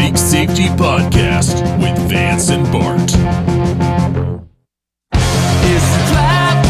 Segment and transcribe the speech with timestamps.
[0.00, 3.10] Bike Safety Podcast with Vance and Bart.
[5.12, 6.64] It's a trap.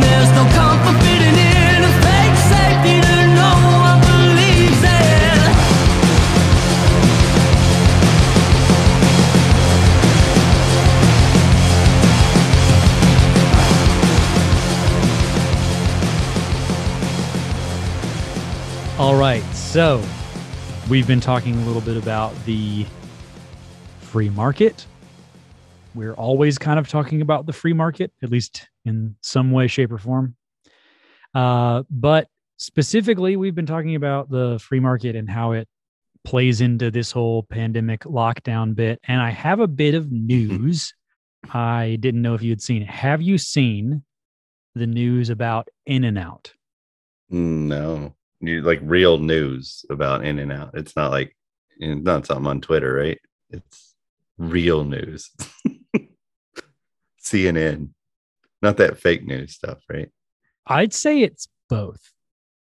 [0.00, 5.40] There's no comfort fitting in a fake safety that no one believes in.
[19.00, 19.42] All right.
[19.54, 20.00] So
[20.88, 22.86] we've been talking a little bit about the
[24.00, 24.86] free market.
[25.94, 29.92] We're always kind of talking about the free market, at least in some way, shape,
[29.92, 30.34] or form.
[31.34, 35.68] Uh, but specifically, we've been talking about the free market and how it
[36.24, 38.98] plays into this whole pandemic lockdown bit.
[39.04, 40.94] And I have a bit of news.
[41.50, 42.88] I didn't know if you had seen it.
[42.88, 44.04] Have you seen
[44.74, 46.52] the news about In and Out?
[47.30, 50.70] No, you like real news about In and Out.
[50.74, 51.34] It's not like
[51.78, 53.18] it's not something on Twitter, right?
[53.50, 53.94] It's
[54.36, 55.30] real news.
[57.22, 57.90] CNN,
[58.62, 60.08] not that fake news stuff, right?
[60.66, 62.12] I'd say it's both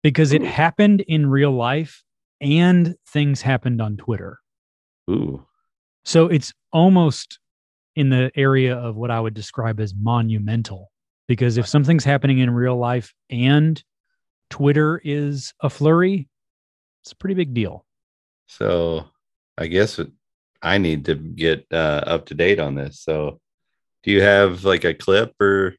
[0.04, 0.46] because it Ooh.
[0.46, 2.04] happened in real life
[2.42, 4.40] and things happened on Twitter.
[5.10, 5.46] Ooh,
[6.04, 7.40] So it's almost
[7.96, 10.92] in the area of what I would describe as monumental
[11.28, 13.82] because if something's happening in real life and
[14.50, 16.28] Twitter is a flurry,
[17.04, 17.86] it's a pretty big deal.
[18.48, 19.06] so
[19.58, 20.00] I guess
[20.62, 23.02] I need to get uh, up to date on this.
[23.02, 23.40] So,
[24.04, 25.76] do you have like a clip, or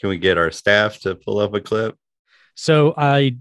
[0.00, 1.96] can we get our staff to pull up a clip?
[2.54, 3.36] So I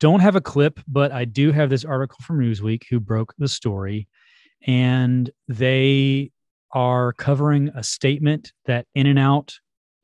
[0.00, 3.48] don't have a clip, but I do have this article from Newsweek who broke the
[3.48, 4.08] story,
[4.66, 6.30] and they
[6.72, 9.54] are covering a statement that In and Out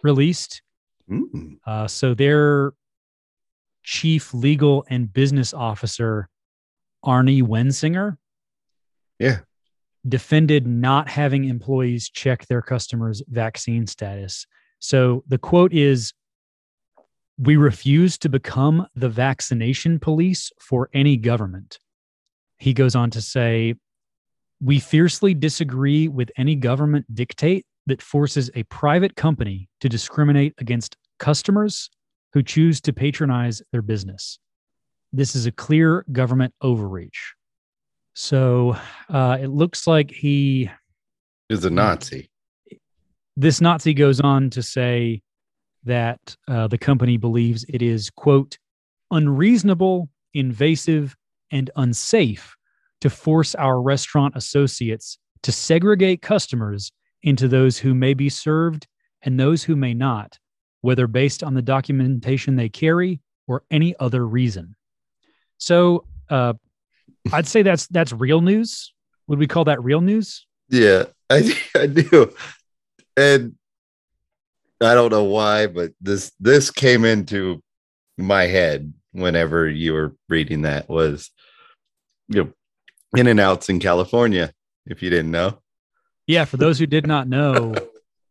[0.03, 0.62] released.
[1.11, 2.72] Mm, Uh, so their
[3.85, 6.29] chief legal and business officer,
[7.05, 8.17] Arnie Wensinger,
[9.19, 9.41] Yeah.
[10.09, 14.47] defended not having employees check their customers' vaccine status.
[14.81, 16.12] So the quote is
[17.37, 21.81] We refuse to become the vaccination police for any government.
[22.59, 23.75] He goes on to say,
[24.61, 30.97] We fiercely disagree with any government dictate that forces a private company to discriminate against
[31.19, 31.91] customers
[32.34, 34.39] who choose to patronize their business.
[35.12, 37.34] This is a clear government overreach.
[38.15, 38.77] So
[39.09, 40.69] uh, it looks like he,
[41.49, 42.28] is a Nazi.
[43.37, 45.23] this Nazi goes on to say
[45.84, 48.59] that uh, the company believes it is, quote,
[49.11, 51.15] unreasonable, invasive,
[51.53, 52.56] and unsafe
[53.00, 56.91] to force our restaurant associates to segregate customers
[57.23, 58.89] into those who may be served
[59.23, 60.39] and those who may not,
[60.84, 63.19] whether based on the documentation they carry
[63.49, 64.77] or any other reason.
[65.56, 66.53] So uh,
[67.33, 68.93] I'd say that's that's real news.
[69.27, 70.47] Would we call that real news?
[70.69, 72.34] Yeah, I, I do.
[73.17, 73.55] And
[74.83, 77.62] I don't know why, but this this came into
[78.19, 81.31] my head whenever you were reading that was
[82.28, 82.53] you know
[83.19, 84.53] in and outs in California,
[84.84, 85.61] if you didn't know.
[86.27, 87.75] Yeah, for those who did not know,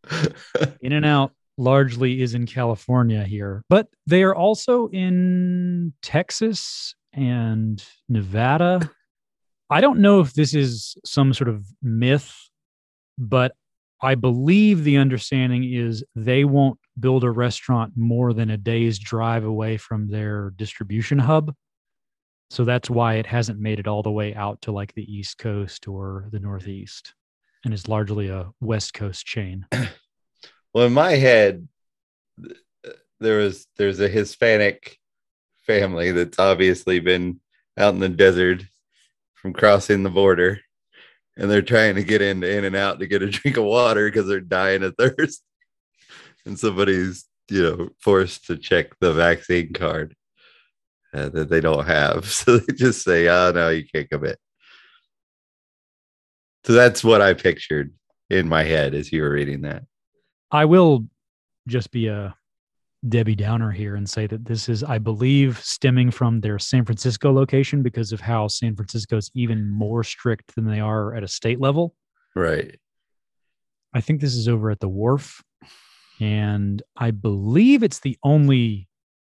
[0.82, 7.84] In and Out largely is in California here, but they are also in Texas and
[8.10, 8.90] Nevada.
[9.70, 12.34] I don't know if this is some sort of myth,
[13.18, 13.54] but
[14.02, 19.46] I believe the understanding is they won't build a restaurant more than a day's drive
[19.46, 21.54] away from their distribution hub.
[22.50, 25.38] So that's why it hasn't made it all the way out to like the East
[25.38, 27.14] Coast or the Northeast
[27.66, 29.66] and is largely a West Coast chain.
[30.74, 31.68] well, in my head,
[33.20, 34.98] there was there's a Hispanic
[35.66, 37.40] family that's obviously been
[37.78, 38.64] out in the desert
[39.34, 40.60] from crossing the border,
[41.38, 44.08] and they're trying to get into In and Out to get a drink of water
[44.08, 45.44] because they're dying of thirst,
[46.46, 50.16] and somebody's you know forced to check the vaccine card
[51.14, 54.36] uh, that they don't have, so they just say, "Oh no, you can't come in."
[56.66, 57.94] So that's what I pictured
[58.30, 59.84] in my head as you were reading that.
[60.54, 61.06] I will
[61.68, 62.36] just be a
[63.10, 67.34] Debbie Downer here and say that this is, I believe, stemming from their San Francisco
[67.34, 71.28] location because of how San Francisco is even more strict than they are at a
[71.28, 71.96] state level.
[72.36, 72.80] Right.
[73.94, 75.44] I think this is over at the wharf.
[76.20, 78.88] And I believe it's the only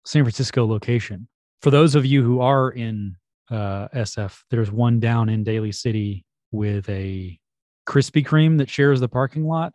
[0.05, 1.27] San Francisco location.
[1.61, 3.15] For those of you who are in
[3.49, 7.39] uh, SF, there's one down in Daly City with a
[7.87, 9.73] Krispy Kreme that shares the parking lot.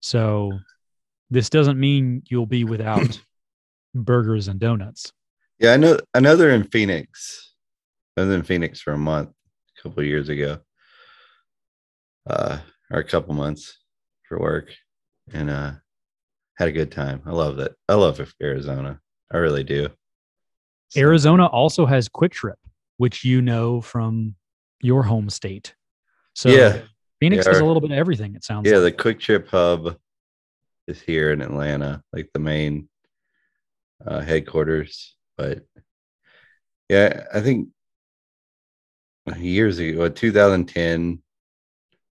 [0.00, 0.52] So
[1.32, 3.18] this doesn't mean you'll be without
[3.94, 5.12] burgers and donuts.
[5.58, 5.98] Yeah, I know.
[6.14, 7.54] I know they're in Phoenix.
[8.16, 9.30] I was in Phoenix for a month
[9.78, 10.58] a couple of years ago,
[12.28, 12.58] uh,
[12.90, 13.78] or a couple months
[14.28, 14.72] for work,
[15.32, 15.72] and uh,
[16.58, 17.22] had a good time.
[17.26, 17.74] I love it.
[17.88, 19.00] I love Arizona.
[19.32, 19.88] I really do.
[20.90, 22.56] So- Arizona also has QuikTrip,
[22.98, 24.34] which you know from
[24.82, 25.74] your home state.
[26.34, 26.82] So Yeah.
[27.20, 28.34] Phoenix Yeah, has a little bit of everything.
[28.34, 28.96] It sounds Yeah, like.
[28.98, 29.96] the QuikTrip Hub
[30.86, 32.88] is here in Atlanta, like the main
[34.04, 35.16] uh, headquarters.
[35.36, 35.60] But
[36.88, 37.68] yeah, I think
[39.36, 41.22] years ago, 2010,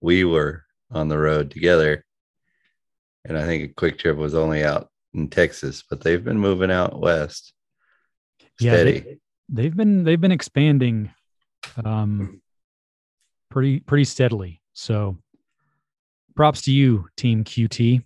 [0.01, 2.05] we were on the road together,
[3.25, 6.99] and I think a QuikTrip was only out in Texas, but they've been moving out
[6.99, 7.53] west.
[8.59, 8.99] Yeah, Steady.
[8.99, 9.17] they,
[9.49, 11.11] they've been they've been expanding
[11.83, 12.41] um
[13.49, 14.61] pretty pretty steadily.
[14.73, 15.17] So
[16.35, 18.03] props to you, team QT.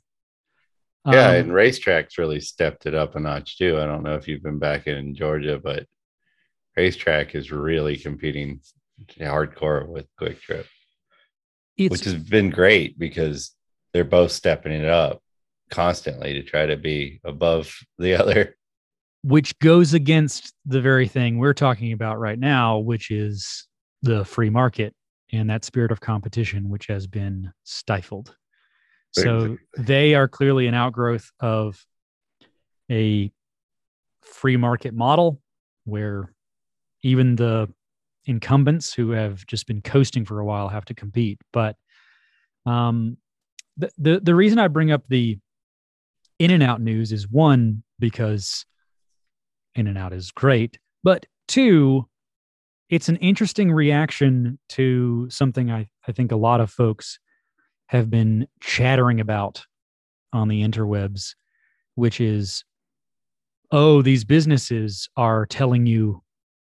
[1.07, 3.79] Yeah, Um, and RaceTracs really stepped it up a notch too.
[3.79, 5.85] I don't know if you've been back in Georgia, but
[6.77, 8.59] RaceTrac is really competing
[9.19, 10.65] hardcore with QuikTrip,
[11.77, 13.55] which has been great because
[13.93, 15.21] they're both stepping it up
[15.69, 18.55] constantly to try to be above the other.
[19.23, 23.67] which goes against the very thing we're talking about right now, which is
[24.01, 24.93] the free market
[25.31, 28.35] and that spirit of competition, which has been stifled.
[29.13, 31.83] So they are clearly an outgrowth of
[32.91, 33.31] a
[34.21, 35.41] free market model
[35.85, 36.33] where
[37.03, 37.71] even the
[38.25, 41.39] incumbents who have just been coasting for a while have to compete.
[41.53, 41.75] But
[42.65, 43.17] um,
[43.77, 45.39] the, the the reason I bring up the
[46.39, 48.65] in and out news is one because
[49.75, 52.07] in and out is great, but two,
[52.89, 57.19] it's an interesting reaction to something I, I think a lot of folks
[57.87, 59.65] have been chattering about
[60.33, 61.35] on the interwebs,
[61.95, 62.63] which is,
[63.71, 66.21] oh, these businesses are telling you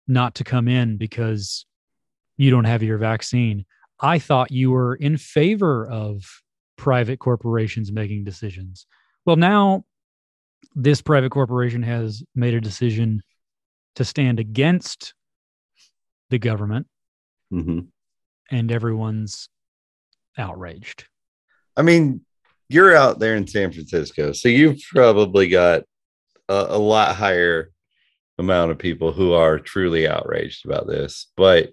[0.08, 1.64] not to come in because
[2.36, 3.64] you don't have your vaccine.
[4.00, 6.24] I thought you were in favor of
[6.76, 8.86] private corporations making decisions.
[9.26, 9.84] Well, now
[10.74, 13.22] this private corporation has made a decision
[13.96, 15.14] to stand against
[16.30, 16.86] the government,
[17.52, 17.88] Mhm.
[18.50, 19.48] and everyone's
[20.40, 21.04] outraged.
[21.76, 22.22] I mean,
[22.68, 25.82] you're out there in San Francisco, so you've probably got
[26.48, 27.70] a, a lot higher
[28.38, 31.30] amount of people who are truly outraged about this.
[31.36, 31.70] But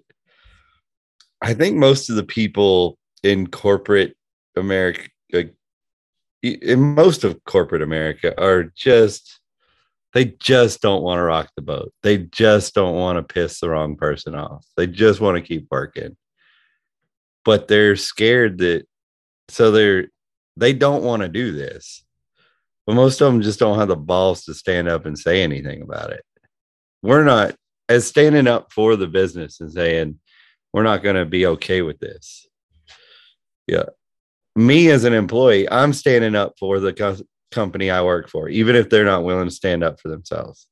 [1.40, 4.16] I think most of the people in corporate
[4.56, 5.08] America,
[6.42, 9.40] in most of corporate America, are just
[10.14, 11.92] they just don't want to rock the boat.
[12.02, 14.64] They just don't want to piss the wrong person off.
[14.76, 16.16] They just want to keep working.
[17.48, 18.86] But they're scared that
[19.48, 20.08] so they're
[20.58, 22.04] they don't want to do this.
[22.86, 25.80] But most of them just don't have the balls to stand up and say anything
[25.80, 26.22] about it.
[27.02, 27.56] We're not
[27.88, 30.20] as standing up for the business and saying
[30.74, 32.46] we're not going to be okay with this.
[33.66, 33.84] Yeah.
[34.54, 38.76] Me as an employee i'm standing up for the co- company i work for even
[38.76, 40.66] if they're not willing to stand up for themselves.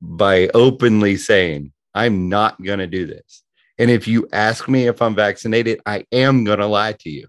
[0.00, 3.43] By openly saying i'm not going to do this
[3.78, 7.26] and if you ask me if I'm vaccinated, I am going to lie to you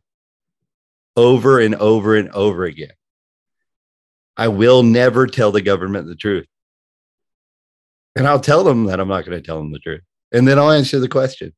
[1.16, 2.92] over and over and over again.
[4.38, 6.48] I will never tell the government the truth.
[8.16, 10.02] And I'll tell them that I'm not going to tell them the truth.
[10.32, 11.54] And then I'll answer the question.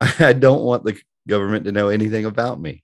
[0.00, 0.98] I don't want the
[1.28, 2.82] government to know anything about me.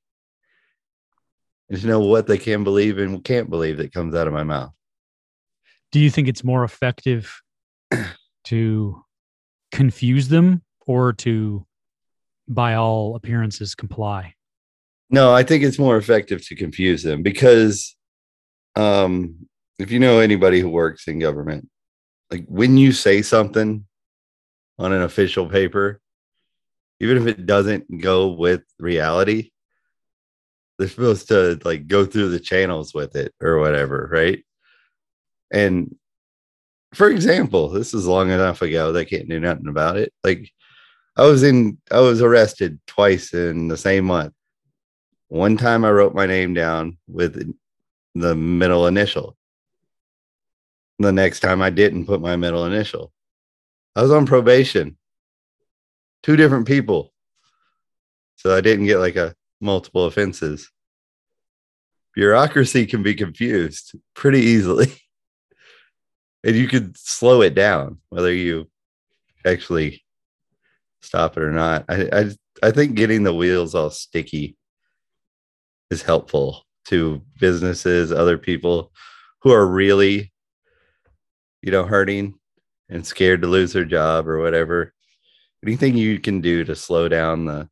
[1.69, 4.45] And to know what they can believe and can't believe that comes out of my
[4.45, 4.73] mouth.
[5.93, 7.41] Do you think it's more effective
[8.45, 9.06] to
[9.77, 11.67] confuse them or to,
[12.49, 14.35] by all appearances, comply?
[15.11, 17.95] No, I think it's more effective to confuse them because
[18.75, 19.47] um
[19.79, 21.69] if you know anybody who works in government,
[22.31, 23.85] like when you say something
[24.79, 26.01] on an official paper,
[26.99, 29.51] even if it doesn't go with reality,
[30.79, 34.43] they're supposed to like go through the channels with it or whatever, right?
[35.51, 35.95] And
[36.97, 40.15] for example, this is long enough ago they can't do nothing about it.
[40.25, 40.51] Like
[41.17, 44.33] I was in I was arrested twice in the same month.
[45.29, 47.55] One time I wrote my name down with
[48.15, 49.37] the middle initial.
[50.99, 53.13] The next time I didn't put my middle initial.
[53.95, 54.97] I was on probation.
[56.23, 57.13] Two different people.
[58.37, 60.71] So I didn't get like a multiple offenses.
[62.15, 64.95] Bureaucracy can be confused pretty easily.
[66.47, 68.71] and you could slow it down whether you
[69.45, 70.05] actually
[71.03, 71.85] stop it or not.
[71.89, 72.31] I I,
[72.63, 74.57] I think getting the wheels all sticky
[75.91, 78.93] is helpful to businesses, other people
[79.41, 80.33] who are really,
[81.63, 82.39] you know, hurting
[82.89, 84.93] and scared to lose their job or whatever.
[85.65, 87.69] anything you can do to slow down the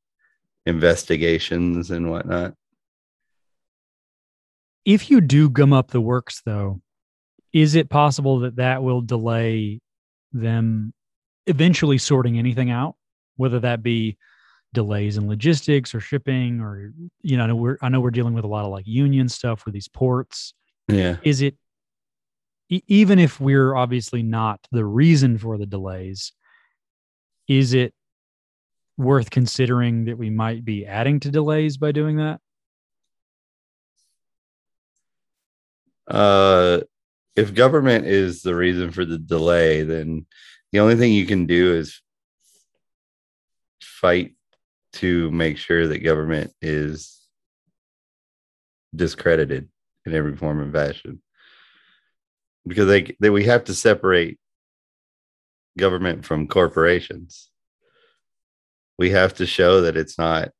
[0.66, 2.54] investigations and whatnot?
[4.85, 6.83] If you do gum up the works, though,
[7.54, 9.80] is it possible that that will delay
[10.32, 10.92] them
[11.46, 12.96] eventually sorting anything out,
[13.37, 14.18] whether that be
[14.75, 16.92] delays in logistics or shipping, or
[17.23, 19.28] you know, I know we're I know we're dealing with a lot of like union
[19.28, 20.52] stuff with these ports.
[20.88, 21.16] Yeah.
[21.23, 21.54] Is it
[22.68, 26.32] even if we're obviously not the reason for the delays?
[27.46, 27.94] Is it
[28.96, 32.40] worth considering that we might be adding to delays by doing that?
[36.08, 36.80] Uh,
[37.37, 40.26] if government is the reason for the delay, then
[40.73, 42.00] the only thing you can do is
[43.83, 44.35] fight
[44.95, 47.21] to make sure that government is
[48.95, 49.69] discredited
[50.07, 51.21] in every form and fashion.
[52.67, 54.38] Because they, they we have to separate
[55.76, 57.50] government from corporations.
[58.97, 60.50] We have to show that it's not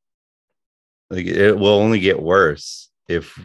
[1.09, 3.39] like it will only get worse if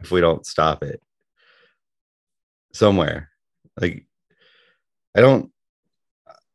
[0.00, 1.00] if we don't stop it
[2.76, 3.30] somewhere.
[3.80, 4.06] Like,
[5.16, 5.50] I don't,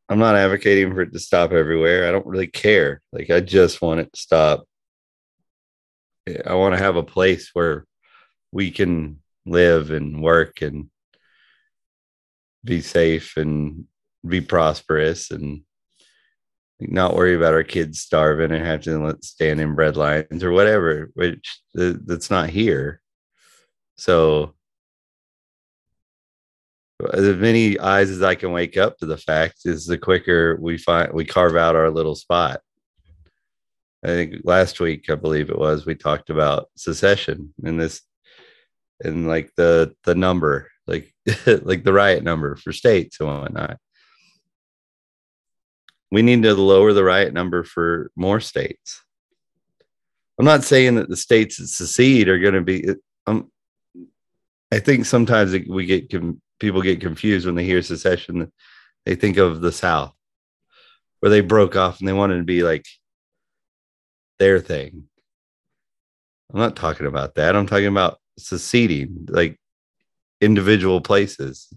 [0.10, 2.08] I'm not advocating for it to stop everywhere.
[2.08, 3.01] I don't really care.
[3.12, 4.66] Like, I just want it to stop.
[6.46, 7.86] I want to have a place where
[8.51, 10.90] we can live and work and
[12.63, 13.86] be safe and
[14.28, 15.62] be prosperous and
[16.80, 21.10] not worry about our kids starving and have to stand in bread lines or whatever,
[21.13, 23.01] which that's not here.
[23.98, 24.56] So,
[27.13, 30.77] as many eyes as I can wake up to the fact is the quicker we
[30.77, 32.62] find we carve out our little spot.
[34.03, 38.01] I think last week, I believe it was, we talked about secession and this
[39.03, 41.13] and like the the number, like
[41.46, 43.77] like the riot number for states and whatnot.
[46.12, 49.01] We need to lower the riot number for more states.
[50.38, 52.89] I'm not saying that the states that secede are going to be.
[53.27, 53.51] Um,
[54.72, 56.10] I think sometimes we get
[56.62, 58.51] people get confused when they hear secession.
[59.06, 60.13] They think of the South,
[61.20, 62.86] where they broke off and they wanted to be like
[64.39, 65.06] their thing.
[66.53, 67.56] I'm not talking about that.
[67.56, 69.60] I'm talking about seceding, like
[70.39, 71.74] individual places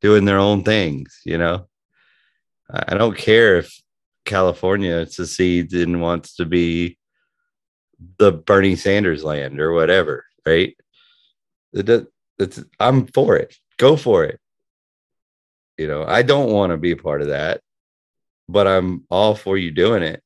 [0.00, 1.20] doing their own things.
[1.24, 1.68] You know,
[2.70, 3.80] I don't care if
[4.26, 6.98] California secedes and wants to be
[8.18, 10.76] the Bernie Sanders land or whatever, right?
[11.72, 13.56] It does, I'm for it.
[13.82, 14.38] Go for it.
[15.76, 17.62] You know, I don't want to be part of that,
[18.48, 20.22] but I'm all for you doing it.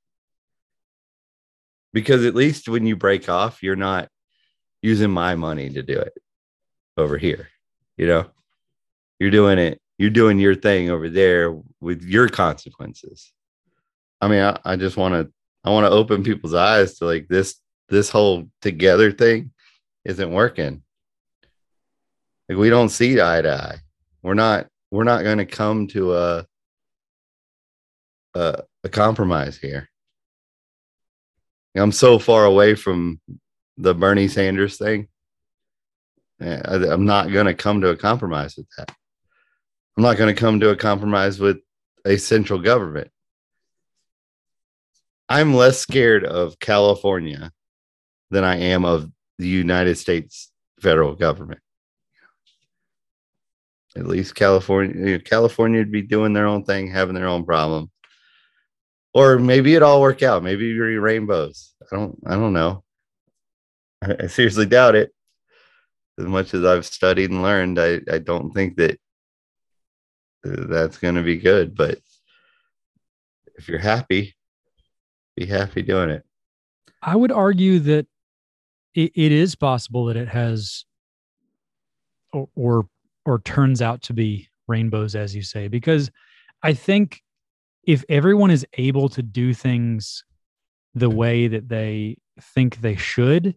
[1.94, 4.10] Because at least when you break off, you're not
[4.82, 6.12] using my money to do it
[6.98, 7.48] over here.
[7.96, 8.26] You know,
[9.18, 13.32] you're doing it, you're doing your thing over there with your consequences.
[14.20, 15.32] I mean, I, I just want to,
[15.64, 17.58] I want to open people's eyes to like this,
[17.88, 19.52] this whole together thing
[20.04, 20.82] isn't working.
[22.48, 23.78] Like we don't see eye to eye.
[24.22, 26.46] We're not we're not going to come to a,
[28.34, 29.88] a a compromise here.
[31.74, 33.20] I'm so far away from
[33.76, 35.08] the Bernie Sanders thing.
[36.40, 38.90] Eh, I'm not going to come to a compromise with that.
[39.96, 41.58] I'm not going to come to a compromise with
[42.04, 43.10] a central government.
[45.28, 47.50] I'm less scared of California
[48.30, 51.60] than I am of the United States federal government.
[53.96, 57.90] At least California, California would be doing their own thing, having their own problem.
[59.14, 60.42] Or maybe it all work out.
[60.42, 61.72] Maybe you're rainbows.
[61.90, 62.18] I don't.
[62.26, 62.84] I don't know.
[64.02, 65.12] I, I seriously doubt it.
[66.18, 68.98] As much as I've studied and learned, I, I don't think that
[70.44, 71.74] that's going to be good.
[71.74, 71.98] But
[73.56, 74.36] if you're happy,
[75.36, 76.22] be happy doing it.
[77.02, 78.06] I would argue that
[78.94, 80.84] it, it is possible that it has
[82.32, 82.88] or, or
[83.26, 86.10] or turns out to be rainbows as you say because
[86.62, 87.22] I think
[87.84, 90.24] if everyone is able to do things
[90.94, 93.54] the way that they think they should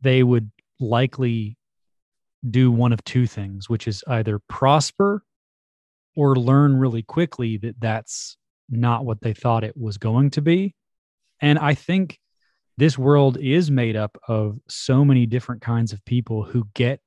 [0.00, 1.56] they would likely
[2.48, 5.22] do one of two things which is either prosper
[6.16, 8.36] or learn really quickly that that's
[8.68, 10.74] not what they thought it was going to be.
[11.40, 12.18] And I think
[12.76, 17.00] this world is made up of so many different kinds of people who get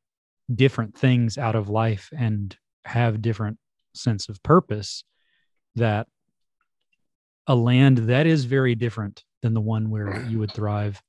[0.53, 3.57] different things out of life and have different
[3.93, 5.03] sense of purpose
[5.75, 6.07] that
[7.47, 11.01] a land that is very different than the one where you would thrive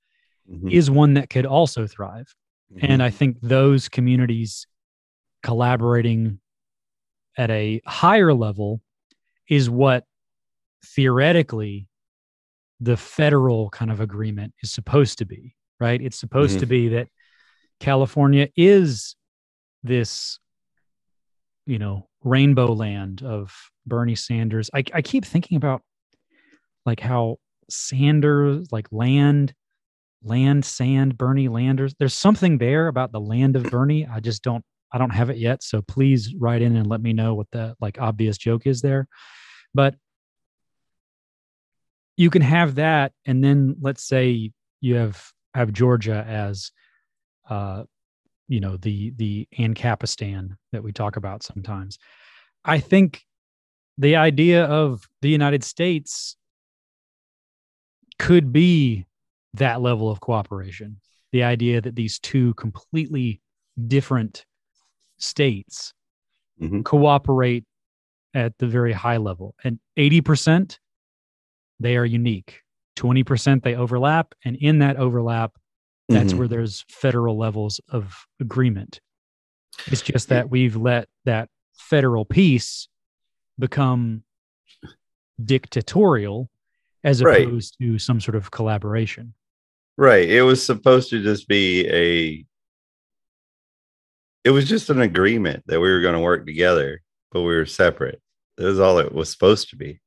[0.51, 0.71] Mhm.
[0.71, 2.35] is one that could also thrive
[2.81, 3.05] and Mhm.
[3.05, 4.67] I think those communities
[5.43, 6.41] collaborating
[7.39, 8.81] at a higher level
[9.49, 10.05] is what
[10.85, 11.89] theoretically
[12.81, 16.01] the federal kind of agreement is supposed to be, right?
[16.01, 16.61] It's supposed Mhm.
[16.61, 17.09] to be that
[17.81, 19.17] California is
[19.85, 20.41] this,
[21.67, 23.55] you know, rainbow land of
[23.87, 24.71] Bernie Sanders.
[24.75, 25.83] I, I keep thinking about
[26.85, 27.37] like how
[27.71, 29.55] Sanders, like land,
[30.23, 31.95] land, sand, Bernie Landers.
[31.99, 34.07] There's something there about the land of Bernie.
[34.07, 35.63] I just don't, I don't have it yet.
[35.63, 39.09] So please write in and let me know what the like obvious joke is there.
[39.75, 39.97] But
[42.17, 46.71] you can have that, and then let's say you have have Georgia as,
[47.49, 47.85] uh,
[48.49, 51.99] you know, the the Ancapistan that we talk about sometimes.
[52.65, 53.25] I think
[53.99, 56.37] the idea of the United States
[58.19, 59.07] could be
[59.55, 61.01] that level of cooperation.
[61.33, 63.41] The idea that these two completely
[63.87, 64.45] different
[65.19, 65.93] states
[66.61, 66.85] Mhm.
[66.85, 67.65] cooperate
[68.35, 69.55] at the very high level.
[69.65, 70.79] And 80%,
[71.81, 72.63] they are unique.
[72.97, 74.35] 20% they overlap.
[74.45, 75.57] And in that overlap,
[76.09, 76.39] that's Mhm.
[76.39, 79.01] where there's federal levels of agreement.
[79.87, 82.89] It's just that we've let that federal piece
[83.59, 84.25] become
[85.43, 86.51] dictatorial
[87.03, 87.47] as Right.
[87.47, 89.35] opposed to some sort of collaboration.
[89.97, 90.29] Right.
[90.29, 92.47] It was supposed to just be a
[94.45, 97.01] it was just an agreement that we were going to work together,
[97.33, 98.21] but we were separate.
[98.59, 100.01] That was all it was supposed to be.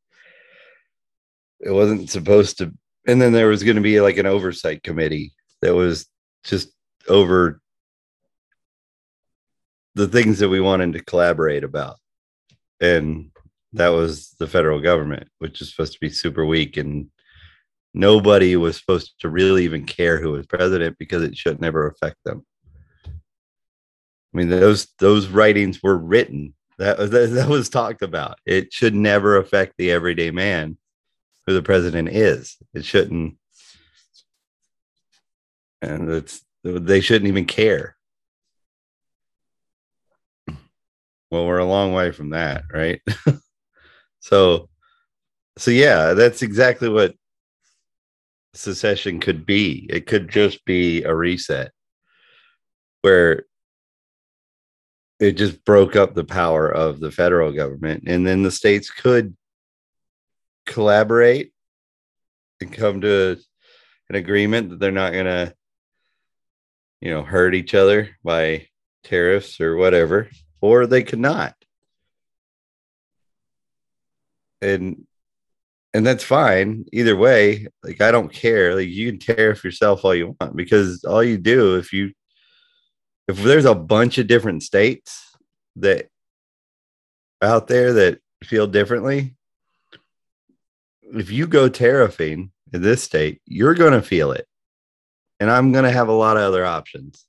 [1.60, 2.72] It wasn't supposed to
[3.08, 5.34] and then there was going to be like an oversight committee
[5.68, 6.06] that was
[6.46, 6.70] just
[7.10, 7.60] over
[9.96, 11.98] the things that we wanted to collaborate about.
[12.80, 13.32] And
[13.74, 17.10] that was the federal government, which is supposed to be super weak and
[17.94, 22.16] nobody was supposed to really even care who was president because it should never affect
[22.24, 22.46] them.
[23.06, 23.12] I
[24.32, 26.54] mean, those those writings were written.
[26.78, 28.40] That that, that was talked about.
[28.46, 30.78] It should never affect the everyday man
[31.46, 32.56] who the president is.
[32.74, 33.36] It shouldn't,
[35.82, 37.96] and it's they shouldn't even care.
[41.30, 43.02] Well, we're a long way from that, right?
[44.20, 44.70] so,
[45.58, 47.16] so yeah, that's exactly what
[48.54, 49.88] secession could be.
[49.90, 51.72] It could just be a reset
[53.02, 53.46] where
[55.20, 59.36] it just broke up the power of the federal government and then the states could
[60.66, 61.52] collaborate
[62.62, 63.38] and come to
[64.10, 65.54] an agreement that they're not going to
[67.02, 68.68] you know hurt each other by
[69.04, 70.30] tariffs or whatever
[70.62, 71.54] or they could not.
[74.62, 75.06] And
[75.94, 77.68] and that's fine either way.
[77.84, 78.76] Like i don't care.
[78.76, 82.12] Like you can tariff yourself all you want because all you do if you
[83.28, 85.36] if there's a bunch of different states
[85.76, 86.08] that
[87.42, 89.36] out there that feel differently
[91.14, 94.48] if you go tariffing in this state you're going to feel it
[95.40, 97.26] and i'm going to have a lot of other options.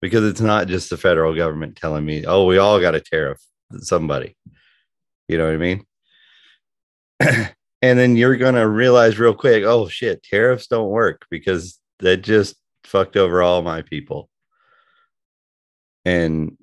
[0.00, 3.40] Because it's not just the federal government telling me oh we all got a tariff
[3.78, 4.36] somebody.
[5.28, 5.86] You know what i mean?
[7.82, 12.22] And then you're going to realize real quick oh shit tariffs don't work because that
[12.22, 14.30] just fucked over all my people.
[16.06, 16.56] And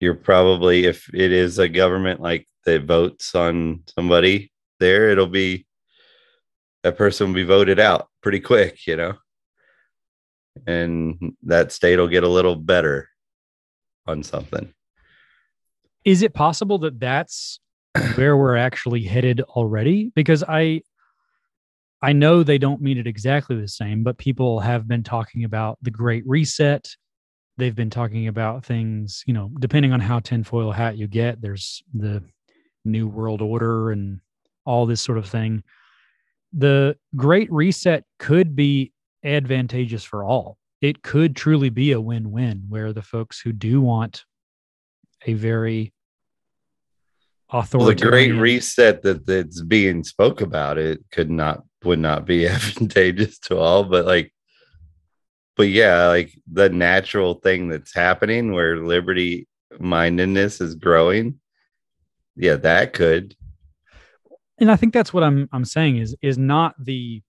[0.00, 5.66] you're probably if it is a government like that votes on somebody there it'll be
[6.84, 9.14] that person will be voted out pretty quick you know
[10.68, 13.08] and that state will get a little better
[14.06, 14.72] on something
[16.04, 17.58] Is it possible that that's
[18.14, 20.12] where we're actually headed already?
[20.14, 20.82] Because I
[22.02, 25.78] I know they don't mean it exactly the same, but people have been talking about
[25.80, 26.86] the Great Reset.
[27.56, 31.82] They've been talking about things, you know, depending on how tinfoil hat you get, there's
[31.94, 32.22] the
[32.84, 34.20] New World Order and
[34.66, 35.62] all this sort of thing.
[36.56, 38.92] The Great Reset could be
[39.24, 40.56] advantageous for all.
[40.80, 44.24] It could truly be a win win where the folks who do want
[45.26, 45.92] a very
[47.52, 52.48] well, the great reset that that's being spoke about it could not would not be
[52.48, 54.32] advantageous to all but like
[55.56, 59.46] but yeah like the natural thing that's happening where liberty
[59.78, 61.38] mindedness is growing
[62.34, 63.36] yeah that could
[64.64, 67.20] and I think that's what I'm I'm saying is is not the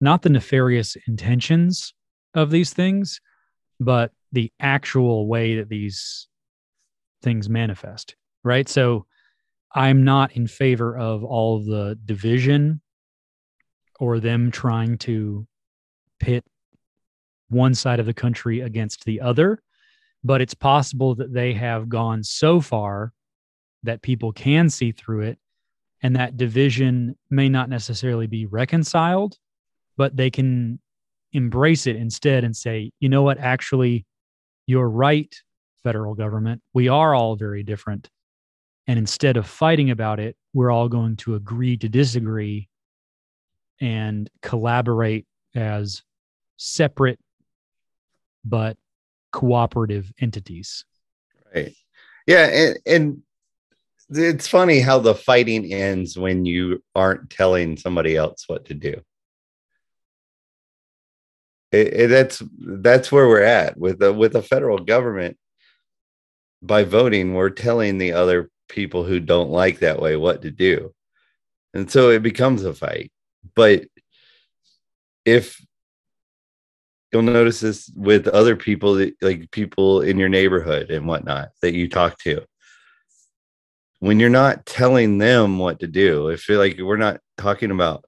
[0.00, 1.92] not the nefarious intentions
[2.34, 3.20] of these things,
[3.80, 6.28] but the actual way that these
[7.20, 8.68] things manifest, right?
[8.68, 9.06] So
[9.74, 12.80] I'm not in favor of all of the division
[13.98, 15.48] or them trying to
[16.20, 16.44] pit
[17.48, 19.64] one side of the country against the other,
[20.22, 23.12] but it's possible that they have gone so far
[23.82, 25.38] that people can see through it
[26.02, 29.36] and that division may not necessarily be reconciled,
[29.96, 30.78] but they can
[31.32, 34.06] embrace it instead and say, you know what, actually,
[34.66, 35.34] you're right,
[35.82, 36.62] federal government.
[36.72, 38.08] We are all very different.
[38.86, 42.68] And instead of fighting about it, we're all going to agree to disagree
[43.80, 46.02] and collaborate as
[46.56, 47.18] separate
[48.44, 48.76] but
[49.32, 50.84] cooperative entities.
[51.54, 51.74] Right.
[52.26, 53.22] Yeah, and, and
[54.10, 59.00] it's funny how the fighting ends when you aren't telling somebody else what to do.
[61.72, 65.36] It, it, that's that's where we're at with the with the federal government.
[66.62, 70.92] By voting, we're telling the other people who don't like that way what to do,
[71.72, 73.12] and so it becomes a fight.
[73.54, 73.84] But
[75.24, 75.64] if
[77.12, 81.88] you'll notice this with other people like people in your neighborhood and whatnot that you
[81.88, 82.44] talk to
[84.00, 88.04] when you're not telling them what to do if you're like we're not talking about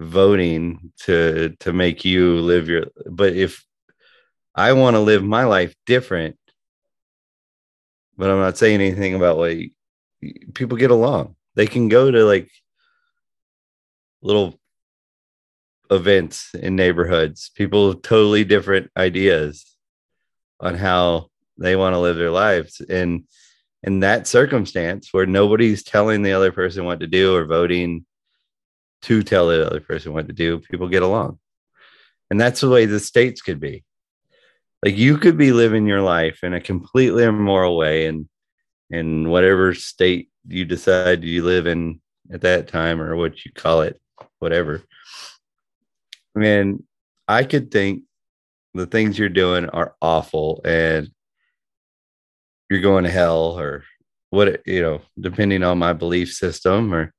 [0.00, 3.64] voting to to make you live your but if
[4.54, 6.36] i want to live my life different
[8.16, 9.72] but i'm not saying anything about like
[10.54, 12.50] people get along they can go to like
[14.20, 14.58] little
[15.90, 19.76] events in neighborhoods, people totally different ideas
[20.60, 22.80] on how they want to live their lives.
[22.80, 23.24] And
[23.84, 28.04] in that circumstance where nobody's telling the other person what to do or voting
[29.02, 31.38] to tell the other person what to do, people get along.
[32.30, 33.84] And that's the way the states could be.
[34.82, 38.28] Like you could be living your life in a completely immoral way and
[38.90, 42.00] in whatever state you decide you live in
[42.32, 44.00] at that time or what you call it,
[44.38, 44.82] whatever
[46.36, 46.84] I mean,
[47.28, 48.02] I could think
[48.74, 51.10] the things you're doing are awful and
[52.74, 53.84] you're going to hell or
[54.30, 57.14] what, you know, depending on my belief system or,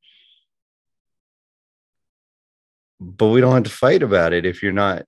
[3.00, 5.06] but we don't have to fight about it if you're not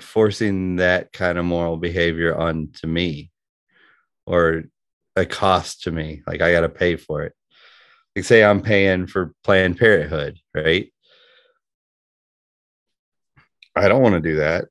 [0.00, 3.30] forcing that kind of moral behavior onto me
[4.24, 4.62] or
[5.16, 6.22] a cost to me.
[6.26, 7.34] Like I got to pay for it.
[8.16, 10.90] Like say I'm paying for Planned Parenthood, right?
[13.76, 14.64] I don't want to do that.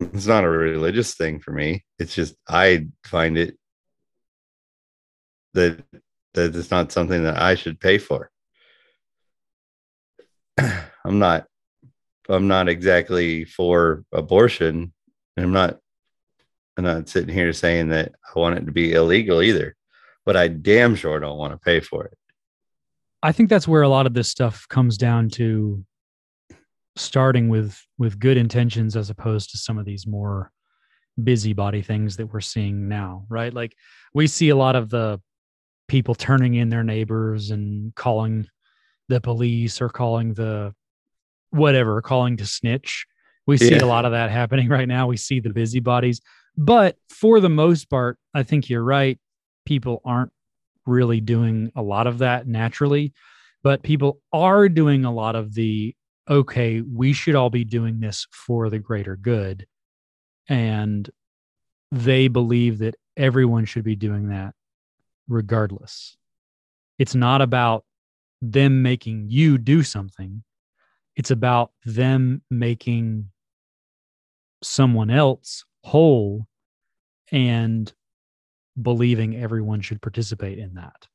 [0.00, 1.84] It's not a religious thing for me.
[1.98, 3.58] It's just I find it
[5.56, 5.82] that
[6.34, 8.30] that it's not something that I should pay for.
[10.58, 11.46] I'm not
[12.28, 14.92] I'm not exactly for abortion.
[15.36, 15.78] I'm not
[16.76, 19.74] I'm not sitting here saying that I want it to be illegal either,
[20.24, 22.16] but I damn sure don't want to pay for it.
[23.22, 25.84] I think that's where a lot of this stuff comes down to
[26.96, 30.50] starting with with good intentions as opposed to some of these more
[31.22, 33.74] busybody things that we're seeing now right like
[34.12, 35.20] we see a lot of the
[35.88, 38.46] people turning in their neighbors and calling
[39.08, 40.74] the police or calling the
[41.50, 43.06] whatever calling to snitch.
[43.46, 43.84] We see Yeah.
[43.84, 45.06] a lot of that happening right now.
[45.06, 46.20] We see the busybodies.
[46.58, 49.18] But for the most part i think you're right.
[49.66, 50.32] People aren't
[50.86, 53.12] really doing a lot of that naturally
[53.62, 55.92] but people are doing a lot of the
[56.30, 59.66] okay, we should all be doing this for the greater good.
[60.48, 61.08] And
[61.90, 64.54] they believe that everyone should be doing that
[65.28, 66.16] regardless.
[66.98, 67.84] It's not about
[68.42, 70.42] them making you do something,
[71.16, 73.30] it's about them making
[74.62, 76.46] someone else whole
[77.32, 77.92] and
[78.80, 81.06] believing everyone should participate in that.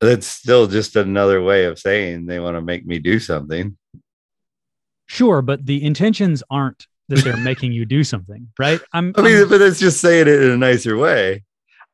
[0.00, 3.76] That's still just another way of saying they want to make me do something.
[5.06, 8.80] Sure, but the intentions aren't that they're making you do something, right?
[8.92, 11.44] I'm, I mean, I'm- but that's just saying it in a nicer way.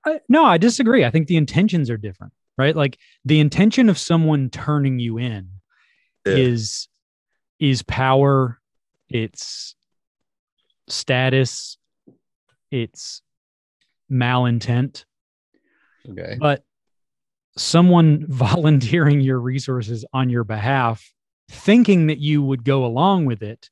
[0.05, 1.05] I, no, I disagree.
[1.05, 2.75] I think the intentions are different, right?
[2.77, 5.49] Like the intention of someone turning you in
[6.27, 6.35] Yeah.
[6.37, 6.88] is
[7.61, 8.61] is power,
[9.09, 9.75] it's
[10.88, 11.79] status,
[12.71, 13.23] it's
[14.11, 15.05] malintent,
[16.11, 16.37] Okay.
[16.38, 16.64] but
[17.57, 21.12] someone volunteering your resources on your behalf
[21.51, 23.71] thinking that you would go along with it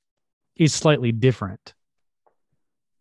[0.57, 1.75] is slightly different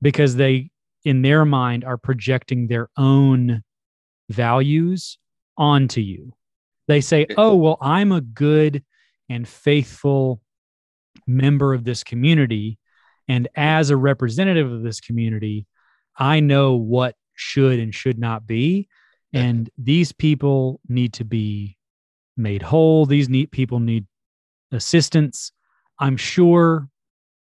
[0.02, 0.72] because they
[1.04, 3.64] in their mind are projecting their own
[4.30, 5.18] values
[5.58, 6.34] onto you.
[6.88, 8.84] They say oh well i'm a good
[9.30, 10.42] and faithful
[11.26, 12.80] member of this community
[13.28, 15.68] and as a representative of this community
[16.18, 18.90] i know what should and should not be
[19.34, 21.78] and these people need to be
[22.36, 23.06] made whole.
[23.06, 24.06] These need people need
[24.72, 25.52] assistance.
[26.00, 26.90] I'm sure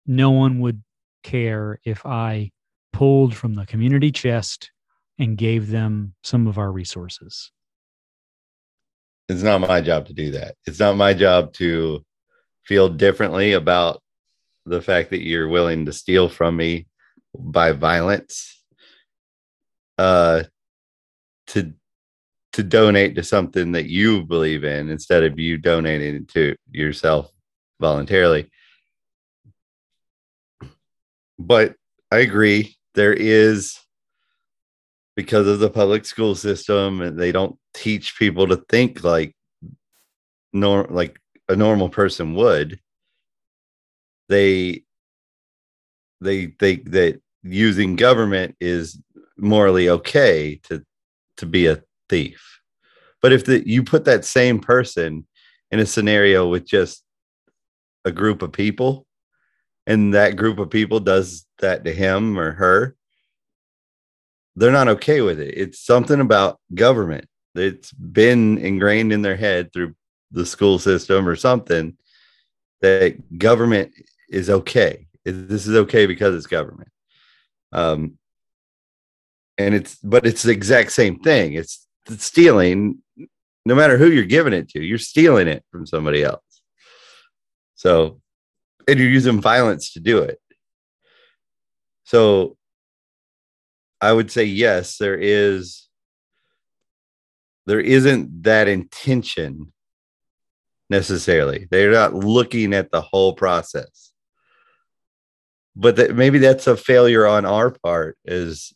[0.06, 0.82] no one would
[1.24, 2.52] care if i
[2.94, 4.72] pulled from the community chest
[5.20, 7.52] and gave them some of our resources.
[9.30, 10.56] It's not my job to do that.
[10.66, 12.04] It's not my job to
[12.66, 14.02] feel differently about
[14.66, 16.88] the fact that you're willing to steal from me
[17.38, 18.64] by violence.
[19.98, 20.44] Uh
[21.48, 21.74] to
[22.54, 27.32] to donate to something that you believe in instead of you donating to yourself
[27.80, 28.50] voluntarily.
[31.40, 31.76] But
[32.12, 33.80] i agree there is
[35.16, 39.36] because of the public school system and they don't teach people to think like
[40.54, 42.80] nor like a normal person would
[44.30, 44.84] they
[46.22, 49.00] they think that using government is
[49.38, 50.84] morally okay to
[51.38, 52.60] to be a thief.
[53.22, 55.28] But if the, you put that same person
[55.72, 57.04] in a scenario with just
[58.06, 59.06] a group of people
[59.92, 62.96] and that group of people does that to him or her
[64.56, 65.54] they're not okay with it.
[65.58, 67.28] It's something about government.
[67.56, 69.96] It's been ingrained in their head through
[70.32, 71.98] the school system or something
[72.82, 73.92] that government
[74.30, 75.08] is okay.
[75.24, 76.90] This is okay because it's government.
[77.72, 78.18] Um
[79.58, 81.54] and it's but it's the exact same thing.
[81.54, 83.00] It's, it's stealing.
[83.66, 86.44] No matter who you're giving it to you're stealing it from somebody else.
[87.76, 88.21] So
[88.88, 90.40] and you're using violence to do it.
[92.04, 92.58] So
[94.04, 95.88] i would say yes there is
[97.68, 99.72] there isn't that intention
[100.90, 101.68] necessarily.
[101.72, 104.12] They're not looking at the whole process.
[105.76, 108.74] But that maybe that's a failure on our part as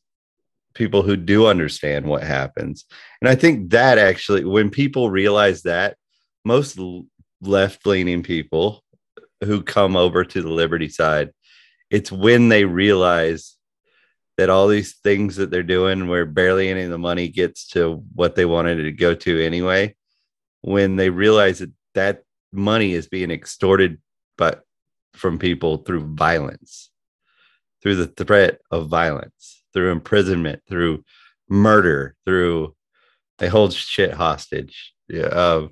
[0.73, 2.85] people who do understand what happens.
[3.21, 5.97] And i think that actually when people realize that
[6.45, 6.79] most
[7.41, 8.83] left-leaning people
[9.45, 11.31] who come over to the liberty side
[11.89, 13.55] it's when they realize
[14.37, 18.03] that all these things that they're doing where barely any of the money gets to
[18.13, 19.95] what they wanted it to go to anyway
[20.61, 24.01] when they realize that that money is being extorted
[24.37, 24.63] but
[25.15, 26.89] from people through violence,
[27.81, 31.03] through the threat of violence, through imprisonment, through
[31.49, 32.75] murder, through
[33.37, 34.93] they hold shit hostage.
[35.09, 35.25] Yeah.
[35.25, 35.71] Um,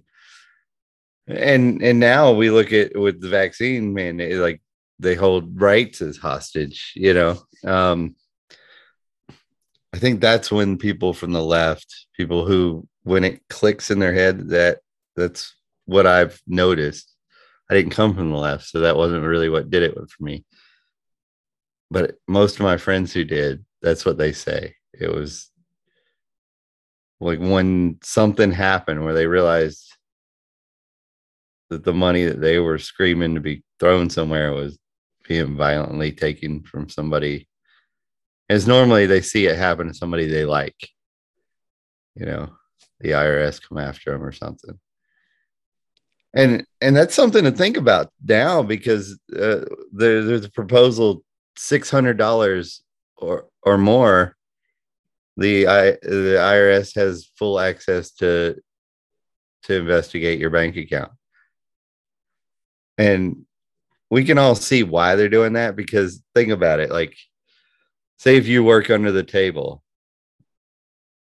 [1.28, 4.62] and and now we look at with the vaccine, man, like
[5.00, 7.42] they hold rights as hostage, you know.
[7.66, 8.16] Um,
[9.94, 14.14] I think that's when people from the left, people who when it clicks in their
[14.14, 14.80] head that
[15.16, 15.56] that's
[15.86, 17.14] what I've noticed
[17.70, 20.44] I didn't come from the left, so that wasn't really what did it for me.
[21.90, 24.76] But most of my friends who did, that's what they say.
[24.94, 25.50] It was
[27.20, 29.93] like when something happened where they realized
[31.74, 34.78] that the money that they were screaming to be thrown somewhere was
[35.28, 37.48] being violently taken from somebody.
[38.50, 40.90] As normally they see it happen to somebody they like,
[42.16, 42.50] you know,
[43.00, 44.80] the IRS come after them or something
[46.34, 51.24] and and that's something to think about now because uh, there, there's a proposal
[51.56, 52.84] six hundred dollars
[53.18, 54.36] or or more.
[55.38, 58.60] The I the IRS has full access to
[59.64, 61.12] to investigate your bank account,
[62.98, 63.46] and
[64.10, 67.16] we can all see why they're doing that because think about it like
[68.18, 69.84] say if you work under the table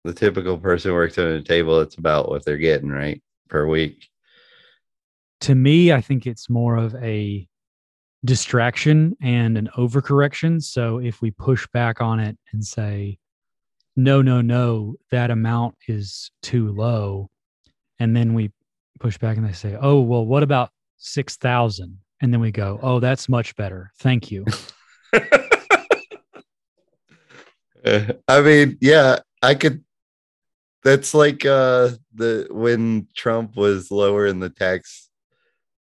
[0.04, 4.10] the typical person works under the table it's about what they're getting right per week
[5.43, 7.45] to me, I think it's more of a
[8.23, 10.63] distraction and an overcorrection.
[10.63, 13.17] So if we push back on it and say,
[13.97, 17.30] no, no, no, that amount is too low.
[17.99, 18.54] And then we
[19.02, 20.69] push back and they say, oh, well, what about
[21.03, 21.99] 6,000?
[22.21, 23.91] And then we go, oh, that's much better.
[23.99, 24.45] Thank you.
[28.27, 29.83] I mean, yeah, I could.
[30.83, 35.09] That's like uh the when Trump was lowering the tax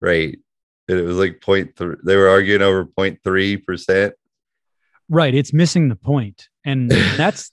[0.00, 0.40] rate.
[0.88, 1.96] It was like point three.
[2.04, 4.14] They were arguing over 0.3 percent.
[5.08, 5.34] Right.
[5.34, 7.52] It's missing the point, and that's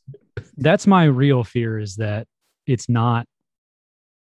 [0.58, 2.28] that's my real fear is that
[2.66, 3.28] it's not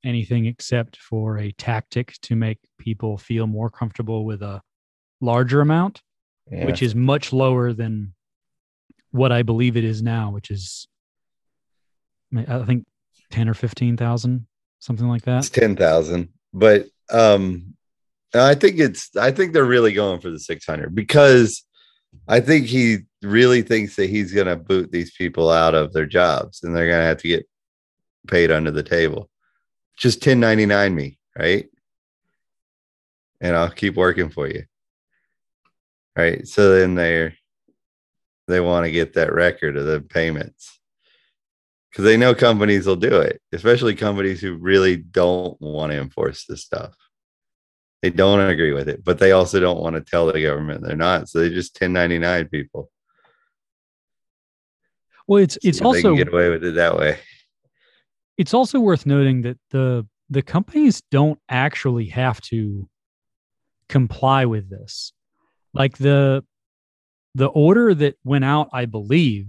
[0.03, 4.61] anything except for a tactic to make people feel more comfortable with a
[5.21, 6.01] larger amount,
[6.51, 6.65] yeah.
[6.65, 8.13] which is much lower than
[9.11, 10.87] what I believe it is now, which is
[12.35, 12.85] I think
[13.31, 14.47] ten or fifteen thousand,
[14.79, 15.39] something like that.
[15.39, 17.75] It's ten thousand, but um,
[18.33, 21.63] I think it's I think they're really going for the 600 because
[22.27, 26.05] I think he really thinks that he's going to boot these people out of their
[26.05, 27.47] jobs and they're going to have to get
[28.27, 29.29] paid under the table.
[29.99, 31.69] Just 1099 me, right?
[33.41, 34.63] And I'll keep working for you.
[36.17, 36.47] Right?
[36.47, 37.35] So then they're
[38.47, 40.79] they want to get that record of the payments.
[41.91, 46.45] because they know companies will do it, especially companies who really don't want to enforce
[46.45, 46.95] this stuff.
[48.01, 50.95] They don't agree with it, but they also don't want to tell the government they're
[50.95, 51.27] not.
[51.27, 52.89] So they just 1099 people.
[55.27, 57.19] Well, it's it's they also get away with it that way.
[58.39, 62.89] It's also worth noting that the the companies don't actually have to
[63.87, 65.13] comply with this
[65.73, 66.43] like the
[67.35, 69.47] the order that went out i believe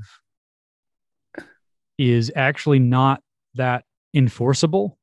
[1.99, 3.23] is actually not
[3.55, 4.99] that enforceable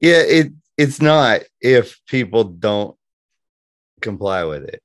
[0.00, 2.96] Yeah, it it's not if people don't
[4.00, 4.82] comply with it.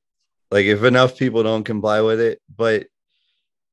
[0.52, 2.88] Like if enough people don't comply with it, but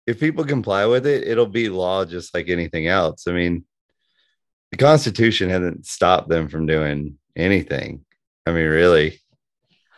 [0.06, 3.26] if people comply with it, it'll be law just like anything else.
[3.28, 3.64] I mean,
[4.70, 8.04] the Constitution hasn't stopped them from doing anything.
[8.46, 9.20] I mean, really,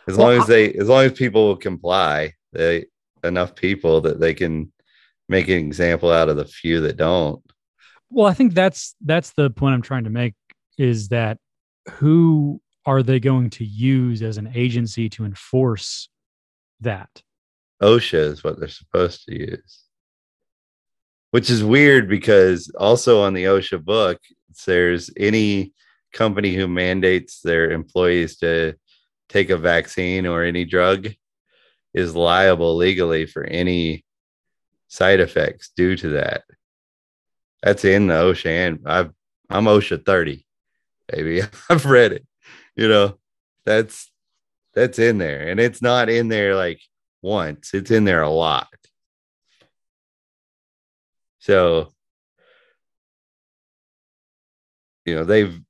[0.07, 2.85] as Well, long as they, as long as people will comply, they
[3.23, 4.71] enough people that they can
[5.27, 7.41] make an example out of the few that don't.
[8.11, 10.35] well i think that's that's the point i'm trying to make
[10.77, 11.39] is that
[11.93, 16.07] who are they going to use as an agency to enforce
[16.81, 17.09] that
[17.81, 19.84] OSHA is what they're supposed to use.
[21.35, 24.21] Which is weird because also on the OSHA book,
[24.65, 25.73] there's any
[26.13, 28.75] company who mandates their employees to
[29.27, 31.09] take a vaccine or any drug
[31.93, 34.05] is liable legally for any
[34.87, 36.43] side effects due to that.
[37.61, 39.11] That's in the OSHA and I've
[39.49, 40.45] I'm OSHA 30,
[41.11, 41.41] baby.
[41.69, 42.25] I've read it.
[42.77, 43.19] You know,
[43.65, 44.09] that's
[44.73, 45.49] that's in there.
[45.49, 46.79] And it's not in there like
[47.21, 48.69] once, it's in there a lot.
[51.45, 51.93] So,
[55.05, 55.61] you know, they've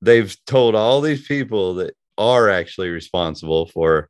[0.00, 4.08] they've told all these people that are actually responsible for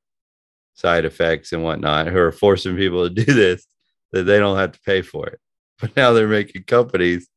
[0.75, 3.67] side effects and whatnot, who are forcing people to do this,
[4.13, 5.41] that they don't have to pay for it.
[5.81, 7.29] But now they're making companies,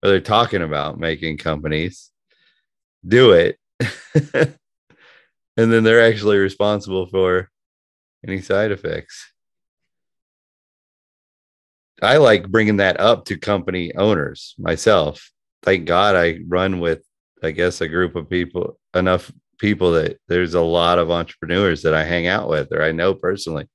[0.00, 2.12] or they're talking about making companies
[3.06, 3.58] do it.
[4.34, 4.52] and
[5.56, 7.50] then they're actually responsible for
[8.24, 9.32] any side effects.
[12.02, 15.30] I like bringing that up to company owners myself.
[15.62, 17.02] Thank God I run with,
[17.42, 21.94] I guess, a group of people, enough people that there's a lot of entrepreneurs that
[21.94, 23.68] I hang out with or I know personally.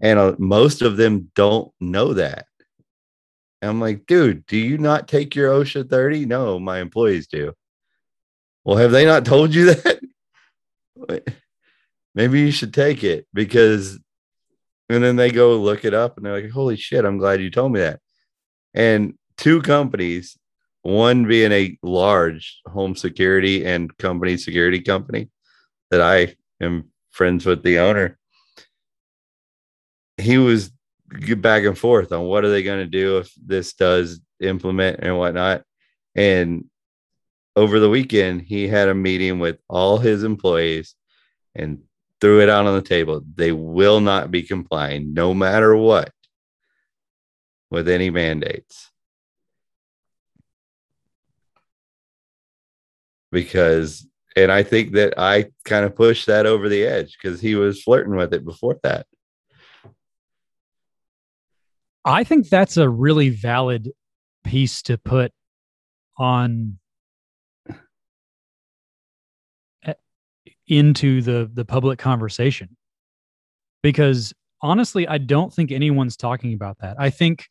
[0.00, 2.46] And uh, most of them don't know that.
[3.60, 6.26] And I'm like, dude, do you not take your OSHA 30?
[6.26, 7.52] No, my employees do.
[8.64, 10.00] Well, have they not told you that?
[12.14, 13.98] Maybe you should take it because,
[14.92, 17.50] and then they go look it up and they're like, holy shit, I'm glad you
[17.50, 18.00] told me that.
[18.74, 20.36] And two companies,
[20.82, 25.30] one being a large home security and company security company
[25.90, 28.18] that I am friends with the owner.
[30.18, 30.70] He was
[31.38, 35.16] back and forth on what are they going to do if this does implement and
[35.16, 35.62] whatnot.
[36.14, 36.66] And
[37.56, 40.94] over the weekend, he had a meeting with all his employees
[41.54, 41.82] and
[42.22, 43.20] threw it out on the table.
[43.34, 46.12] They will not be complying, no matter what,
[47.68, 48.92] with any mandates.
[53.32, 54.06] Because,
[54.36, 57.82] and I think that I kind of pushed that over the edge because he was
[57.82, 59.06] flirting with it before that.
[62.04, 63.90] I think that's a really valid
[64.44, 65.32] piece to put
[66.16, 66.78] on
[70.72, 72.76] into the the public conversation
[73.82, 74.32] because
[74.62, 76.96] honestly I don't think anyone's talking about that.
[76.98, 77.46] I think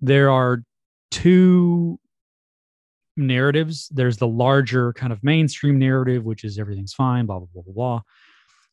[0.00, 0.62] there are
[1.10, 1.98] two
[3.16, 3.88] narratives.
[3.92, 7.74] There's the larger kind of mainstream narrative which is everything's fine blah blah blah blah
[7.74, 8.00] blah.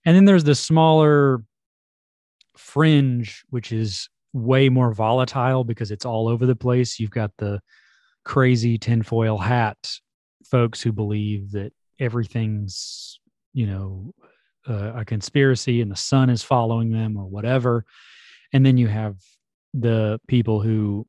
[0.05, 1.43] And then there's the smaller
[2.55, 6.99] fringe which is way more volatile because it's all over the place.
[6.99, 7.59] You've got the
[8.23, 9.77] crazy tinfoil hat
[10.45, 13.19] folks who believe that everything's,
[13.53, 14.13] you know,
[14.67, 17.86] uh, a conspiracy and the sun is following them or whatever.
[18.53, 19.15] And then you have
[19.73, 21.07] the people who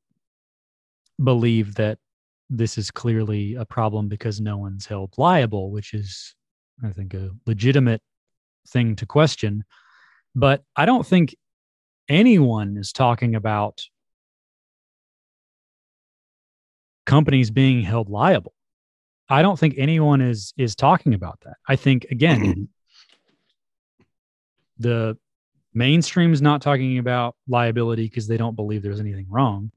[1.23, 1.99] believe that
[2.49, 6.35] this is clearly a problem because no one's held liable, which is,
[6.85, 8.03] I think, a legitimate
[8.69, 9.65] thing to question.
[10.35, 11.35] But I don't think
[12.09, 13.83] anyone is talking about
[17.07, 18.55] companies being held liable.
[19.33, 21.57] I don't think anyone is is talking about that.
[21.67, 22.69] I think again,
[24.79, 25.17] the
[25.73, 29.73] mainstream is not talking about liability because they don't believe there's anything wrong.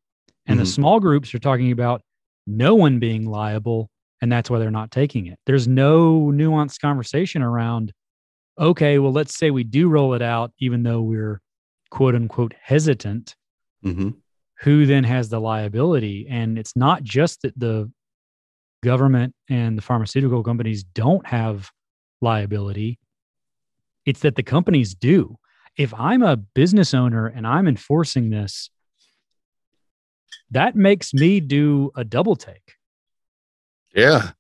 [0.46, 0.74] And the Mhm.
[0.74, 2.02] small groups are talking about
[2.46, 3.90] no one being liable
[4.22, 5.40] and that's why they're not taking it.
[5.46, 7.94] There's no nuanced conversation around
[8.58, 11.42] okay, well let's say we do roll it out even though we're
[11.92, 13.36] quote unquote hesitant
[13.82, 14.10] hmm
[14.62, 16.28] who then has the liability?
[16.30, 17.92] And it's not just that the
[18.84, 21.72] government and the pharmaceutical companies don't have
[22.22, 23.00] liability,
[24.06, 25.38] it's that the companies do.
[25.78, 28.70] If I'm a business owner and I'm enforcing this,
[30.52, 32.76] that makes me do a double take.
[33.94, 34.32] Yeah.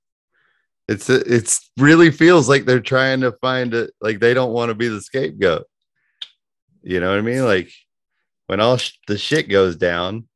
[0.87, 4.75] It's it's really feels like they're trying to find it like they don't want to
[4.75, 5.65] be the scapegoat.
[6.83, 7.43] You know what I mean?
[7.43, 7.71] Like
[8.45, 10.27] when all sh- the shit goes down,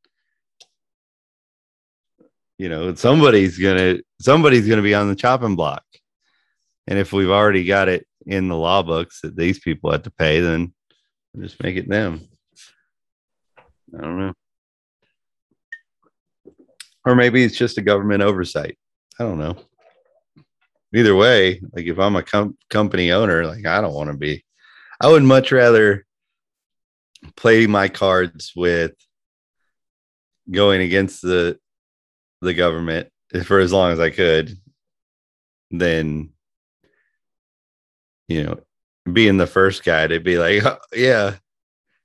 [2.60, 5.84] you know, somebody's gonna somebody's gonna be on the chopping block.
[6.88, 10.12] And if we've already got it in the law books that these people have to
[10.12, 10.74] pay, then
[11.40, 12.28] just make it them.
[13.98, 14.34] I don't know.
[17.06, 18.78] Or maybe it's just a government oversight.
[19.20, 19.56] I don't know.
[20.94, 24.44] Either way, like if I'm a com- company owner, like I don't want to be,
[25.00, 26.06] I would much rather
[27.38, 28.92] play my cards with
[30.52, 31.58] going against the
[32.42, 33.10] the government
[33.44, 34.58] for as long as I could
[35.72, 36.30] then
[38.28, 38.60] you know
[39.12, 41.36] being the first guy to be like oh, yeah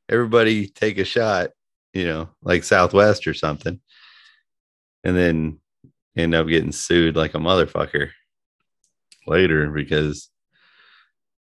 [0.09, 1.51] everybody take a shot
[1.93, 3.81] you know like southwest or something
[5.05, 5.59] and then
[6.17, 8.11] end up getting sued like a motherfucker
[9.27, 10.31] later because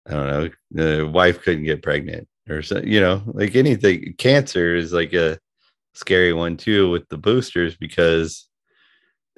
[0.08, 4.16] I don't know, the wife couldn't get pregnant or so, you know, like anything.
[4.18, 5.40] Cancer is like a
[5.94, 8.49] scary one too with the boosters because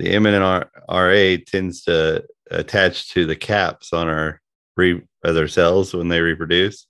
[0.01, 4.41] the MNRA tends to attach to the caps on our
[4.75, 6.87] re other cells when they reproduce,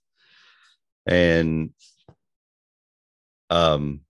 [1.04, 1.70] and
[3.50, 4.00] um,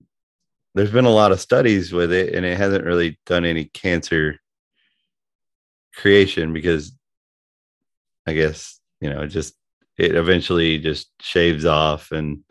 [0.73, 4.39] there's been a lot of studies with it, and it hasn't really done any cancer
[5.95, 6.93] creation because
[8.25, 9.53] I guess, you know, it just
[9.97, 12.43] it eventually just shaves off and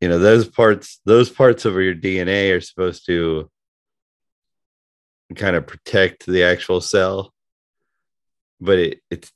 [0.00, 3.50] you know, those parts those parts of your DNA are supposed to
[5.34, 7.32] kind of protect the actual cell.
[8.60, 9.32] But it, it's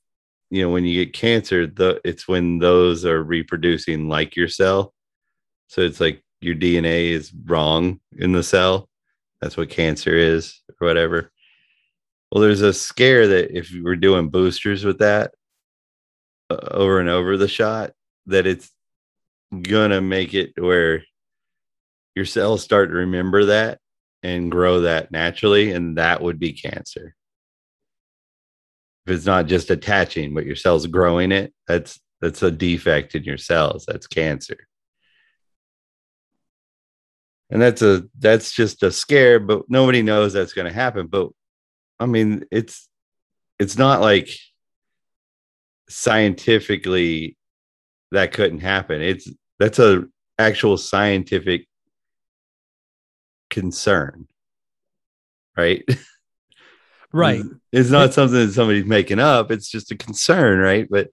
[0.51, 4.93] you know, when you get cancer, the it's when those are reproducing like your cell.
[5.68, 8.88] So it's like your DNA is wrong in the cell.
[9.41, 11.30] That's what cancer is, or whatever.
[12.30, 15.34] Well, there's a scare that if we're doing boosters with that
[16.49, 17.93] uh, over and over the shot,
[18.26, 18.70] that it's
[19.62, 21.05] gonna make it where
[22.14, 23.80] your cells start to remember that
[24.22, 27.14] and grow that naturally, and that would be cancer.
[29.06, 33.24] If it's not just attaching, but your cells growing it, that's that's a defect in
[33.24, 33.86] your cells.
[33.86, 34.58] That's cancer.
[37.50, 41.06] And that's a that's just a scare, but nobody knows that's going to happen.
[41.06, 41.30] But
[41.98, 42.88] I mean, it's
[43.58, 44.30] it's not like
[45.88, 47.36] scientifically
[48.12, 49.02] that couldn't happen.
[49.02, 50.04] It's that's a
[50.38, 51.66] actual scientific
[53.51, 54.26] concern,
[55.57, 55.84] right?
[57.12, 57.42] Right.
[57.72, 59.51] It's not something that somebody's making up.
[59.51, 60.86] It's just a concern, right?
[60.88, 61.09] But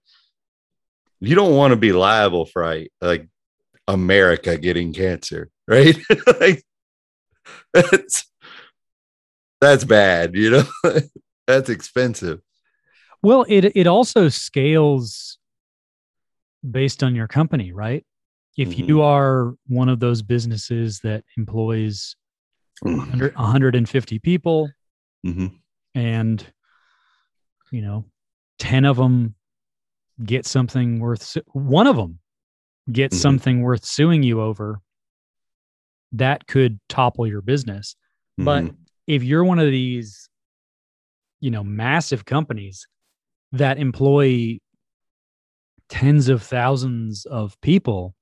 [1.18, 3.28] you don't want to be liable for like, like
[3.88, 5.96] America getting cancer, right?
[6.40, 6.62] like
[7.72, 8.26] that's
[9.60, 10.64] that's bad, you know.
[11.48, 12.40] that's expensive.
[13.22, 15.38] Well, it it also scales
[16.68, 18.04] based on your company, right?
[18.56, 18.88] If Mhm.
[18.88, 22.14] you are one of those businesses that employs
[22.82, 24.70] 100, 150 people
[25.26, 25.58] Mhm.
[25.94, 26.46] and
[27.70, 28.04] you know
[28.58, 29.34] 10 of them
[30.24, 32.18] get something worth su- one of them
[32.90, 33.20] gets Mhm.
[33.20, 34.80] something worth suing you over
[36.12, 37.94] that could topple your business
[38.38, 38.76] but Mhm.
[39.06, 40.28] if you're one of these
[41.40, 42.86] you know massive companies
[43.52, 44.58] that employ
[45.88, 48.14] tens of thousands of people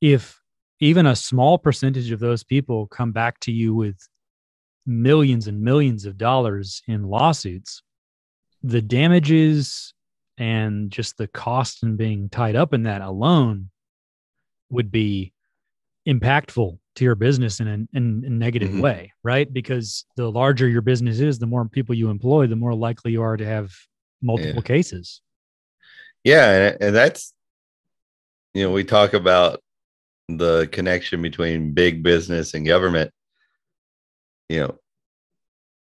[0.00, 0.37] if
[0.80, 3.96] even a small percentage of those people come back to you with
[4.86, 7.82] millions and millions of dollars in lawsuits
[8.62, 9.94] the damages
[10.38, 13.70] and just the cost in being tied up in that alone
[14.70, 15.32] would be
[16.06, 18.80] impactful to your business in a, in a negative Mhm.
[18.80, 19.52] way, right?
[19.52, 23.22] Because the larger your business is, the more people you employ, the more likely you
[23.22, 23.72] are to have
[24.22, 25.20] multiple cases.
[26.24, 27.32] Yeah, and, and that's
[28.54, 29.62] you know, we talk about
[30.28, 33.12] the connection between big business and government.
[34.48, 34.78] You know,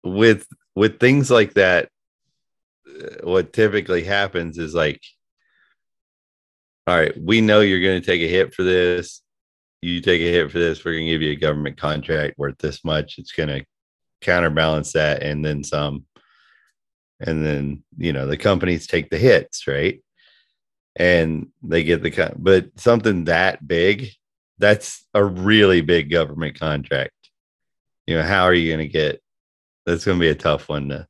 [0.04, 1.90] with with things like that,
[2.88, 5.02] uh, what typically happens is like,
[6.86, 9.22] all right, we know you're going to take a hit for this.
[9.82, 10.84] You take a hit for this.
[10.84, 13.20] We're going to give you a government contract worth this much.
[13.20, 13.66] It's going to
[14.22, 16.06] counterbalance that and then some.
[17.20, 20.02] And then, you know, the companies take the hits, right?
[20.98, 24.10] and they get the kind but something that big
[24.60, 27.12] that's a really big government contract.
[28.06, 29.22] You know, how are you going to get?
[29.86, 31.08] That's going to be a tough one to.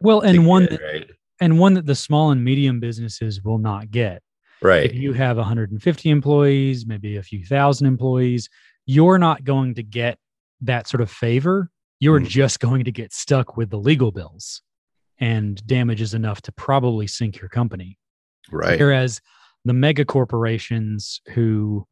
[0.00, 3.42] Well, to and one get, that, right, and one that the small and medium businesses
[3.42, 4.22] will not get.
[4.62, 8.48] right, If you have 150 employees, maybe a few thousand employees,
[8.86, 10.18] you're not going to get
[10.62, 11.70] that sort of favor.
[11.98, 12.28] You're Mhm.
[12.28, 14.62] just going to get stuck with the legal bills
[15.18, 17.98] and damages enough to probably sink your company.
[18.50, 19.20] right, Whereas
[19.64, 21.86] the mega corporations who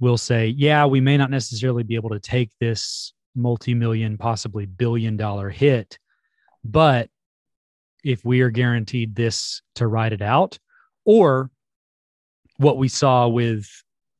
[0.00, 4.66] will say, yeah, we may not necessarily be able to take this multi million, possibly
[4.66, 5.98] billion dollar hit,
[6.64, 7.08] but
[8.02, 10.58] if we are guaranteed this to ride it out,
[11.04, 11.50] or
[12.56, 13.68] what we saw with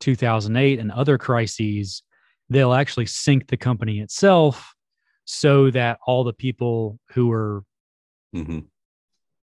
[0.01, 2.03] 2008 and other crises,
[2.49, 4.75] they'll actually sink the company itself
[5.25, 7.63] so that all the people who are
[8.33, 8.61] hmm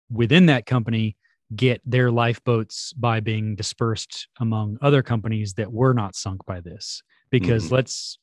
[0.08, 1.16] within that company
[1.54, 7.02] get their lifeboats by being dispersed among other companies that were not sunk by this.
[7.30, 7.72] Because Mhm.
[7.72, 8.18] let's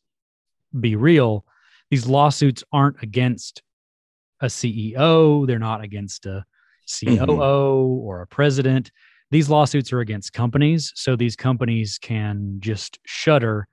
[0.80, 1.46] be real,
[1.90, 3.62] these lawsuits aren't against
[4.42, 6.44] a CEO, they're not against a
[6.86, 8.92] COO or a president.
[9.32, 10.92] These lawsuits are against companies.
[10.96, 13.68] So these companies can just shutter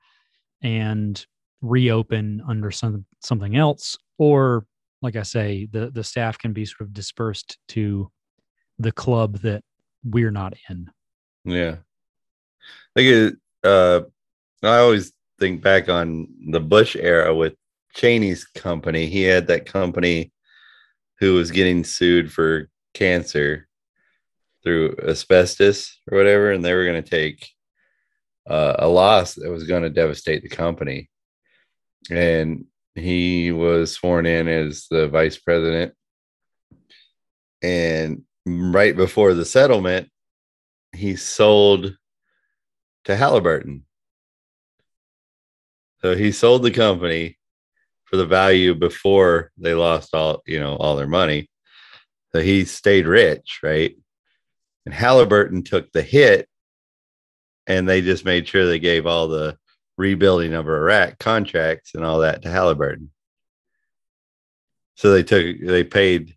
[0.63, 1.27] and
[1.63, 4.65] reopen under some something else or
[5.03, 8.11] like i say the the staff can be sort of dispersed to
[8.81, 9.63] the club that
[10.05, 10.91] we're not in
[11.45, 11.77] Yeah.
[12.97, 14.01] I it, uh,
[14.63, 17.55] I always think back on the Bush era with
[17.95, 19.07] Cheney's company.
[19.07, 20.33] He had that company
[21.19, 23.69] who was getting sued for cancer
[24.63, 27.49] through asbestos or whatever, and they were going to take
[28.49, 31.09] uh, a loss that was going to devastate the company.
[32.11, 32.65] And
[32.95, 35.95] he was sworn in as the vice president.
[37.63, 40.11] And right before the settlement,
[40.95, 41.97] he sold
[43.05, 43.85] to Halliburton.
[46.01, 47.39] So he sold the company
[48.05, 51.49] for the value before they lost all, you know, all their money.
[52.33, 53.95] So he stayed rich, right?
[54.85, 56.49] And Halliburton took the hit
[57.67, 59.57] and they just made sure they gave all the
[59.97, 63.11] rebuilding of Iraq contracts and all that to Halliburton.
[64.97, 66.37] So they took they paid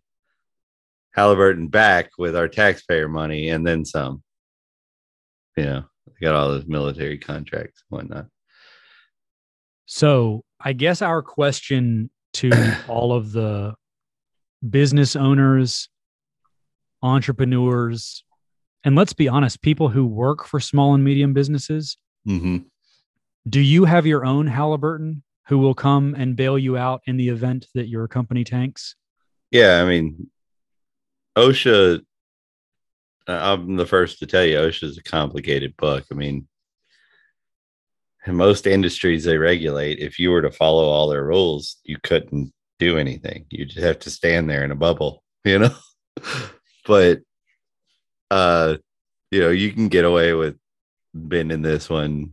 [1.14, 4.22] Halliburton back with our taxpayer money and then some.
[5.56, 8.26] You know, they got all those military contracts and whatnot.
[9.86, 12.50] so i guess our question to
[12.88, 13.74] all of the
[14.68, 15.88] business owners
[17.02, 18.24] entrepreneurs
[18.82, 21.96] and let's be honest people who work for small and medium businesses
[22.26, 22.56] Mm-hmm.
[23.48, 27.28] do you have your own halliburton who will come and bail you out in the
[27.28, 28.96] event that your company tanks
[29.50, 30.30] Yeah, I mean,
[31.36, 32.00] OSHA.
[33.26, 36.04] uh, I'm the first to tell you, OSHA is a complicated book.
[36.10, 36.46] I mean,
[38.26, 42.52] in most industries they regulate, if you were to follow all their rules, you couldn't
[42.78, 43.46] do anything.
[43.50, 45.74] You just have to stand there in a bubble, you know.
[46.86, 47.20] but,
[48.30, 48.76] uh,
[49.30, 50.56] you know, you can get away with
[51.12, 52.32] bending this one,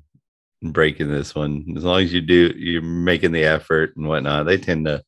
[0.61, 4.45] and breaking this one, as long as you do, you're making the effort and whatnot.
[4.45, 5.03] They tend to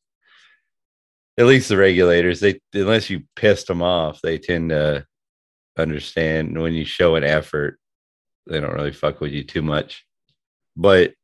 [1.36, 5.06] at least the regulators they unless you pissed them off they tend to
[5.78, 6.60] understand.
[6.60, 7.78] When you show an effort
[8.46, 10.04] they don't really fuck with you too much.
[10.76, 11.14] But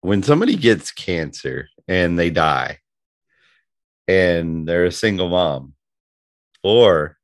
[0.00, 2.78] when somebody gets cancer and they die
[4.06, 5.74] and they're a single mom
[6.62, 7.18] or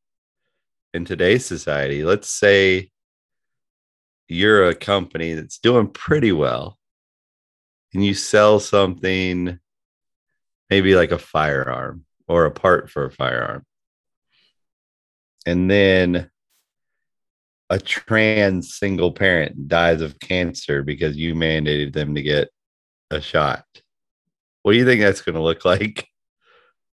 [0.92, 2.90] in today's society let's say
[4.28, 6.78] you're a company that's doing pretty well
[7.94, 9.58] and you sell something
[10.70, 13.64] maybe like a firearm or a part for a firearm.
[15.46, 16.30] And then
[17.70, 22.48] a trans single parent dies of cancer because you mandated them to get
[23.10, 23.64] a shot.
[24.62, 26.06] What do you think that's going to look like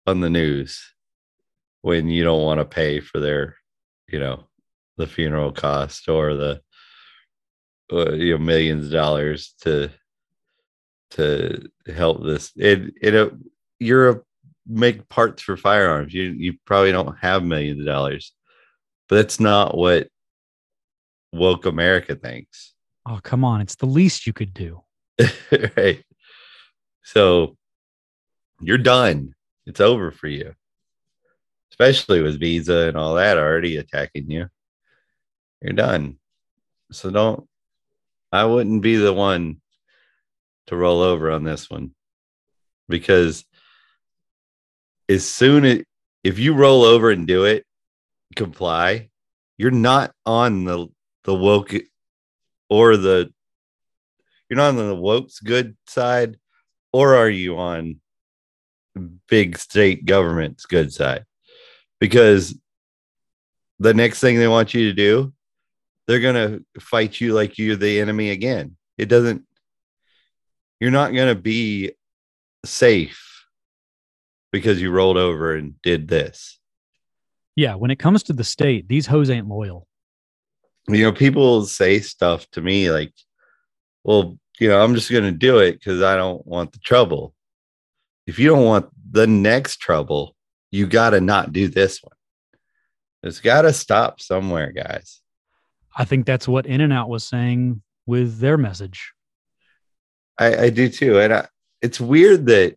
[0.07, 0.83] on the news
[1.83, 3.57] when you don't want to pay for their,
[4.09, 4.45] you know,
[4.97, 6.61] the funeral cost or the
[7.93, 9.91] uh, you know millions of dollars to
[11.11, 13.33] to help this it it
[13.79, 14.21] you're a
[14.67, 16.15] make parts for firearms.
[16.15, 18.33] You you probably don't have millions of dollars.
[19.09, 20.09] But that's not what
[21.33, 22.75] woke america thinks.
[23.07, 23.61] Oh come on.
[23.61, 24.83] It's the least you could do.
[25.77, 26.03] Right.
[27.03, 27.57] So
[28.61, 29.35] you're done.
[29.67, 30.55] It's over for you.
[31.71, 34.49] Especially with visa and all that already attacking you.
[35.61, 36.19] You're done.
[36.93, 37.49] So don't
[38.33, 39.61] i wouldn't be the one
[40.67, 41.93] to roll over on this one.
[42.89, 43.45] Because
[45.09, 45.83] as soon as
[46.23, 47.65] if you roll over and do it
[48.35, 49.09] comply
[49.59, 50.89] you're not on the
[51.25, 51.75] the woke
[52.69, 53.33] or the
[54.49, 56.39] you're not on the woke's good side,
[56.93, 58.01] or are you on
[59.29, 61.25] big state government's good side?
[61.99, 62.57] Because
[63.79, 65.33] the next thing they want you to do,
[66.07, 68.77] they're gonna fight you like you're the enemy again.
[68.99, 69.43] It doesn't.
[70.79, 71.93] You're not gonna be
[72.65, 73.34] safe
[74.55, 76.61] because you rolled over and did this.
[77.57, 79.89] Yeah, when it comes to the state, these hoes ain't loyal.
[80.87, 83.13] you know, people say stuff to me like,
[84.05, 87.35] well, you know, I'm just going to do it because I don't want the trouble.
[88.29, 90.37] If you don't want the next trouble,
[90.71, 92.15] you got to not do this one.
[93.25, 95.21] It's got to stop somewhere, guys.
[95.97, 99.15] I think that's what In-N-Out was saying with their message.
[100.39, 101.19] I, I do too.
[101.19, 101.49] And I,
[101.83, 102.77] it's weird that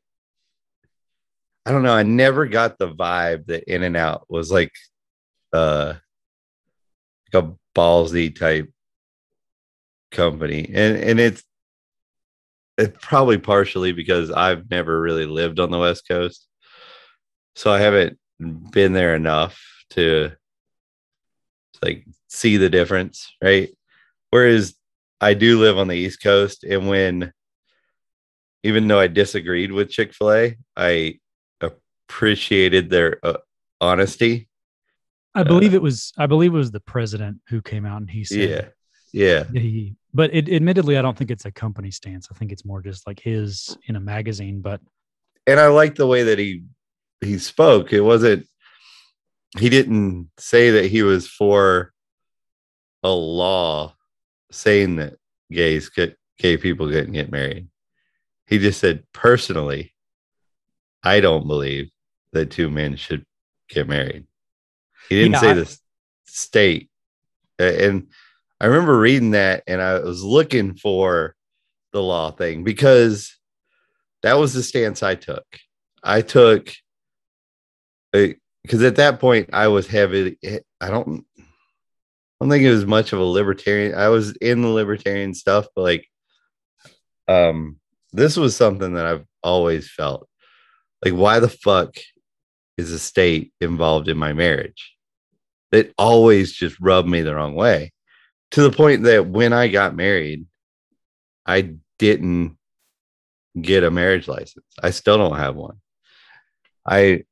[1.68, 1.94] I don't know.
[1.94, 4.72] I never got the vibe that In-N-Out was like
[5.52, 5.96] uh
[7.34, 8.72] like a ballsy type
[10.10, 10.72] company.
[10.74, 11.44] And and it's
[12.78, 16.48] it's probably partially because I've never really lived on the West Coast.
[17.56, 20.32] So I haven't been there enough to
[21.82, 23.68] like see the difference, right?
[24.30, 24.74] Whereas
[25.20, 27.34] I do live on the East Coast and when
[28.64, 31.20] even though I disagreed with Chick-fil-A, I
[32.08, 33.38] appreciated their uh,
[33.82, 34.48] honesty.
[35.36, 38.24] I believe it was I believe it was the president who came out and he
[38.24, 38.74] said
[39.14, 39.44] Yeah.
[39.52, 39.60] Yeah.
[39.60, 42.28] he but it, admittedly I don't think it's a company stance.
[42.32, 44.82] I think it's more just like his in a magazine, but
[45.46, 46.64] And I like the way that he
[47.22, 47.94] he spoke.
[47.94, 48.48] It wasn't
[49.60, 51.94] he didn't say that he was for
[53.04, 53.94] a law
[54.52, 55.18] saying that
[55.52, 57.68] gays could gay people couldn't get married.
[58.48, 59.94] He just said personally,
[61.04, 61.92] I don't believe
[62.34, 63.26] that two men should
[63.70, 64.26] get married.
[65.10, 65.78] He didn't Yeah, say I- the
[66.26, 66.90] state.
[67.60, 68.08] And
[68.60, 71.36] I remember reading that and I was looking for
[71.94, 73.36] the law thing because
[74.24, 75.46] that was the stance I took.
[76.04, 76.74] I took
[78.12, 80.38] because at that point I was heavy.
[80.82, 81.44] I don't, I
[82.42, 83.96] don't think it was much of a libertarian.
[83.96, 86.08] I was in the libertarian stuff, but like,
[87.28, 87.78] um,
[88.14, 90.28] this was something that I've always felt
[91.04, 91.96] like, why the fuck
[92.78, 94.96] is the state involved in my marriage?
[95.72, 97.92] It always just rubbed me the wrong way
[98.52, 100.46] to the point that when I got married,
[101.46, 102.58] I didn't
[103.60, 104.66] get a marriage license.
[104.82, 105.78] I still don't have one.
[106.86, 107.24] I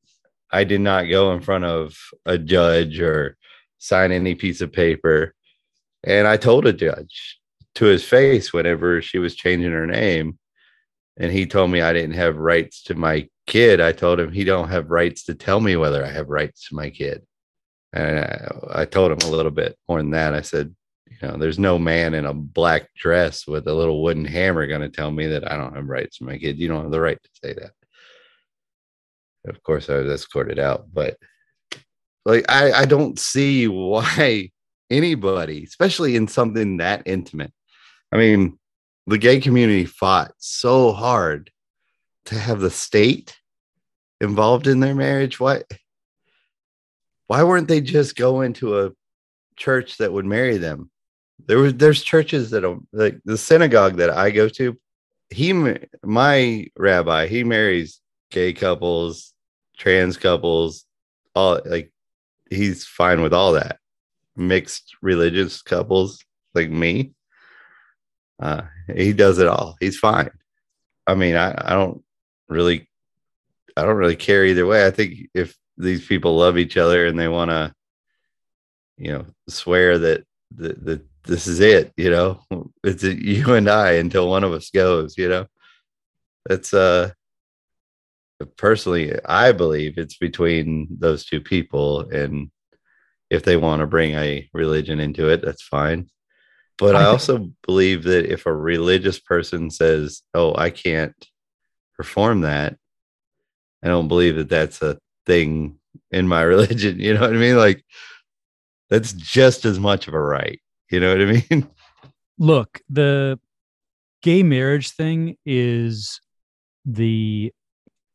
[0.52, 3.38] I did not go in front of a judge or
[3.78, 5.34] sign any piece of paper.
[6.04, 7.40] And I told a judge
[7.76, 10.40] to his face whenever she was changing her name
[11.18, 13.82] and he told me I didn't have rights to my kid.
[13.82, 16.76] I told him he don't have rights to tell me whether I have rights to
[16.76, 17.24] my kid.
[17.94, 20.34] And I, I told him a little bit more than that.
[20.34, 20.76] I said,
[21.08, 24.82] you know, there's no man in a black dress with a little wooden hammer going
[24.82, 26.60] to tell me that I don't have rights to my kid.
[26.60, 27.72] You don't have the right to say that.
[29.48, 31.18] Of course, I was escorted out, but
[32.26, 34.50] like, I, I don't see why
[34.90, 37.54] anybody, especially in something that intimate.
[38.12, 38.58] I mean,
[39.08, 41.52] the gay community fought so hard
[42.26, 43.38] to have the state
[44.22, 45.40] involved in their marriage.
[45.40, 45.64] Why?
[47.28, 48.92] Why weren't they just going to a
[49.56, 50.90] church that would marry them?
[51.48, 52.64] There was there's churches that
[52.94, 54.78] like the synagogue that I go to.
[55.32, 55.54] He,
[56.04, 58.00] my rabbi, he marries
[58.30, 59.34] gay couples,
[59.78, 60.86] trans couples,
[61.34, 61.92] all like
[62.50, 63.80] he's fine with all that.
[64.36, 66.24] Mixed religious couples
[66.54, 67.14] like me,
[68.40, 68.64] uh,
[68.94, 69.76] he does it all.
[69.80, 70.30] He's fine.
[71.08, 72.04] I mean, I, I don't
[72.48, 72.88] really,
[73.76, 74.86] I don't really care either way.
[74.86, 77.74] I think if these people love each other and they want to,
[78.98, 80.26] you know, swear that
[80.58, 82.42] that, that this is it, you know,
[82.84, 85.48] it's a, you and I until one of us goes, you know,
[86.46, 87.12] that's uh,
[88.58, 92.52] personally, I believe it's between those two people, and
[93.30, 96.10] if they want to bring a religion into it, that's fine.
[96.78, 101.16] But I, also believe that if a religious person says, "Oh, I can't
[101.96, 102.78] perform that,"
[103.84, 105.80] I don't believe that that's a thing
[106.12, 107.00] in my religion.
[107.00, 107.58] You know what I mean?
[107.58, 107.84] Like
[108.90, 110.60] that's just as much of a right.
[110.90, 111.70] You know what I mean?
[112.38, 113.40] look, the
[114.22, 116.20] gay marriage thing is
[116.86, 117.52] the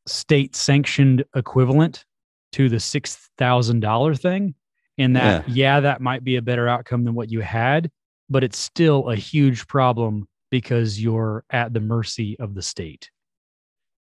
[0.07, 2.05] state sanctioned equivalent
[2.53, 4.55] to the $6,000 thing.
[4.99, 5.81] And that, yeah.
[5.81, 7.91] that might be a better outcome than what you had,
[8.29, 13.11] but it's still a huge problem because you're at the mercy of the state.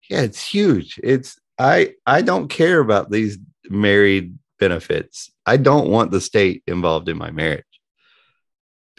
[0.09, 0.99] Yeah, it's huge.
[1.03, 3.37] It's I I don't care about these
[3.69, 5.31] married benefits.
[5.45, 7.63] I don't want the state involved in my marriage.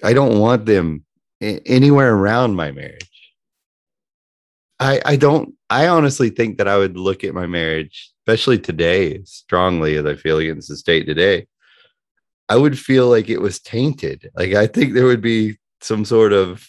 [0.02, 1.04] I don't want them
[1.40, 3.10] anywhere around my marriage.
[4.78, 9.22] I I don't I honestly think that I would look at my marriage, especially today,
[9.24, 11.46] strongly as I feel against the state today.
[12.48, 14.30] I would feel like it was tainted.
[14.34, 16.66] Like I think there would be some sort of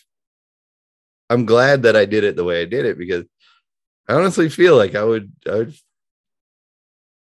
[1.29, 3.25] I'm glad that I did it the way I did it because
[4.09, 5.75] I honestly feel like I would I would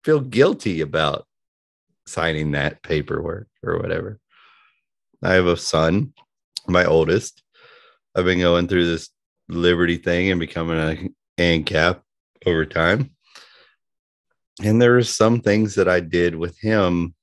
[0.05, 1.27] feel guilty about
[2.07, 4.19] signing that paperwork or whatever.
[5.23, 6.15] I have a son,
[6.67, 7.43] my oldest.
[8.15, 9.11] I've been going through this
[9.51, 12.01] Liberty thing and becoming an ANCAP
[12.47, 13.11] over time.
[14.63, 17.15] And there are some things that I did with him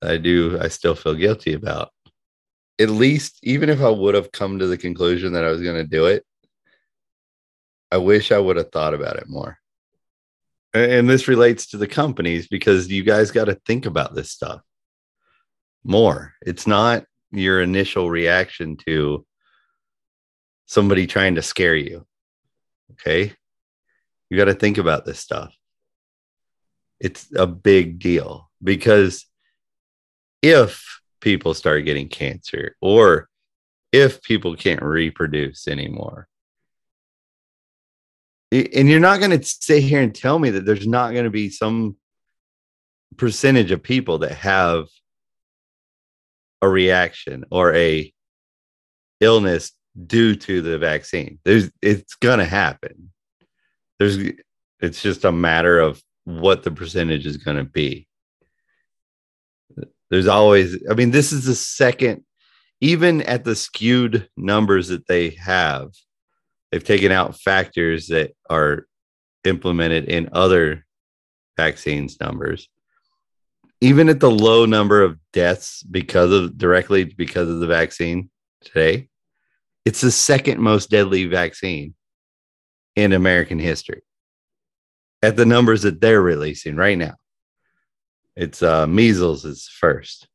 [0.00, 1.90] I do, I still feel guilty about.
[2.80, 5.76] At least, even if I would have come to the conclusion that I was going
[5.76, 6.24] to do it,
[7.92, 9.58] I wish I would have thought about it more.
[10.72, 14.62] And this relates to the companies because you guys got to think about this stuff
[15.84, 16.32] more.
[16.40, 19.26] It's not your initial reaction to
[20.64, 22.06] somebody trying to scare you.
[22.92, 23.34] Okay.
[24.30, 25.54] You got to think about this stuff.
[26.98, 29.26] It's a big deal because
[30.40, 33.28] if people start getting cancer or
[33.92, 36.26] if people can't reproduce anymore,
[38.52, 41.30] and you're not going to sit here and tell me that there's not going to
[41.30, 41.96] be some
[43.16, 44.88] percentage of people that have
[46.60, 48.12] a reaction or a
[49.20, 49.72] illness
[50.06, 51.38] due to the vaccine.
[51.44, 53.10] There's it's going to happen.
[53.98, 54.18] There's
[54.80, 58.06] it's just a matter of what the percentage is going to be.
[60.10, 62.22] There's always i mean this is the second
[62.82, 65.92] even at the skewed numbers that they have
[66.72, 68.86] they've taken out factors that are
[69.44, 70.84] implemented in other
[71.56, 72.68] vaccines numbers.
[73.80, 79.08] Even at the low number of deaths because of directly because of the vaccine today
[79.84, 81.94] it's the second most deadly vaccine
[82.94, 84.02] in american history
[85.22, 87.14] at the numbers that they're releasing right now.
[88.34, 90.26] It's uh measles is first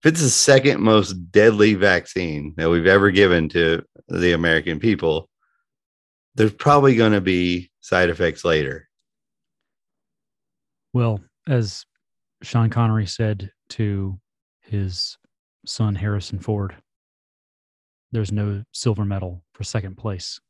[0.00, 5.28] if it's the second most deadly vaccine that we've ever given to the American people,
[6.36, 8.88] there's probably going to be side effects later.
[10.92, 11.84] Well, as
[12.42, 14.20] Sean Connery said to
[14.60, 15.18] his
[15.66, 16.76] son Harrison Ford,
[18.12, 20.40] there's no silver medal for second place.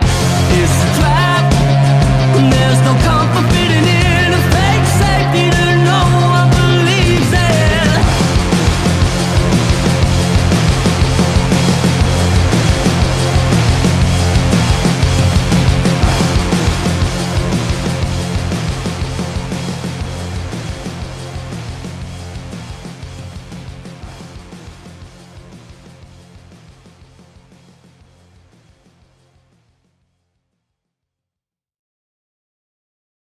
[0.00, 1.52] It's a trap.
[2.50, 5.75] There's no comfort fitting in a fake safety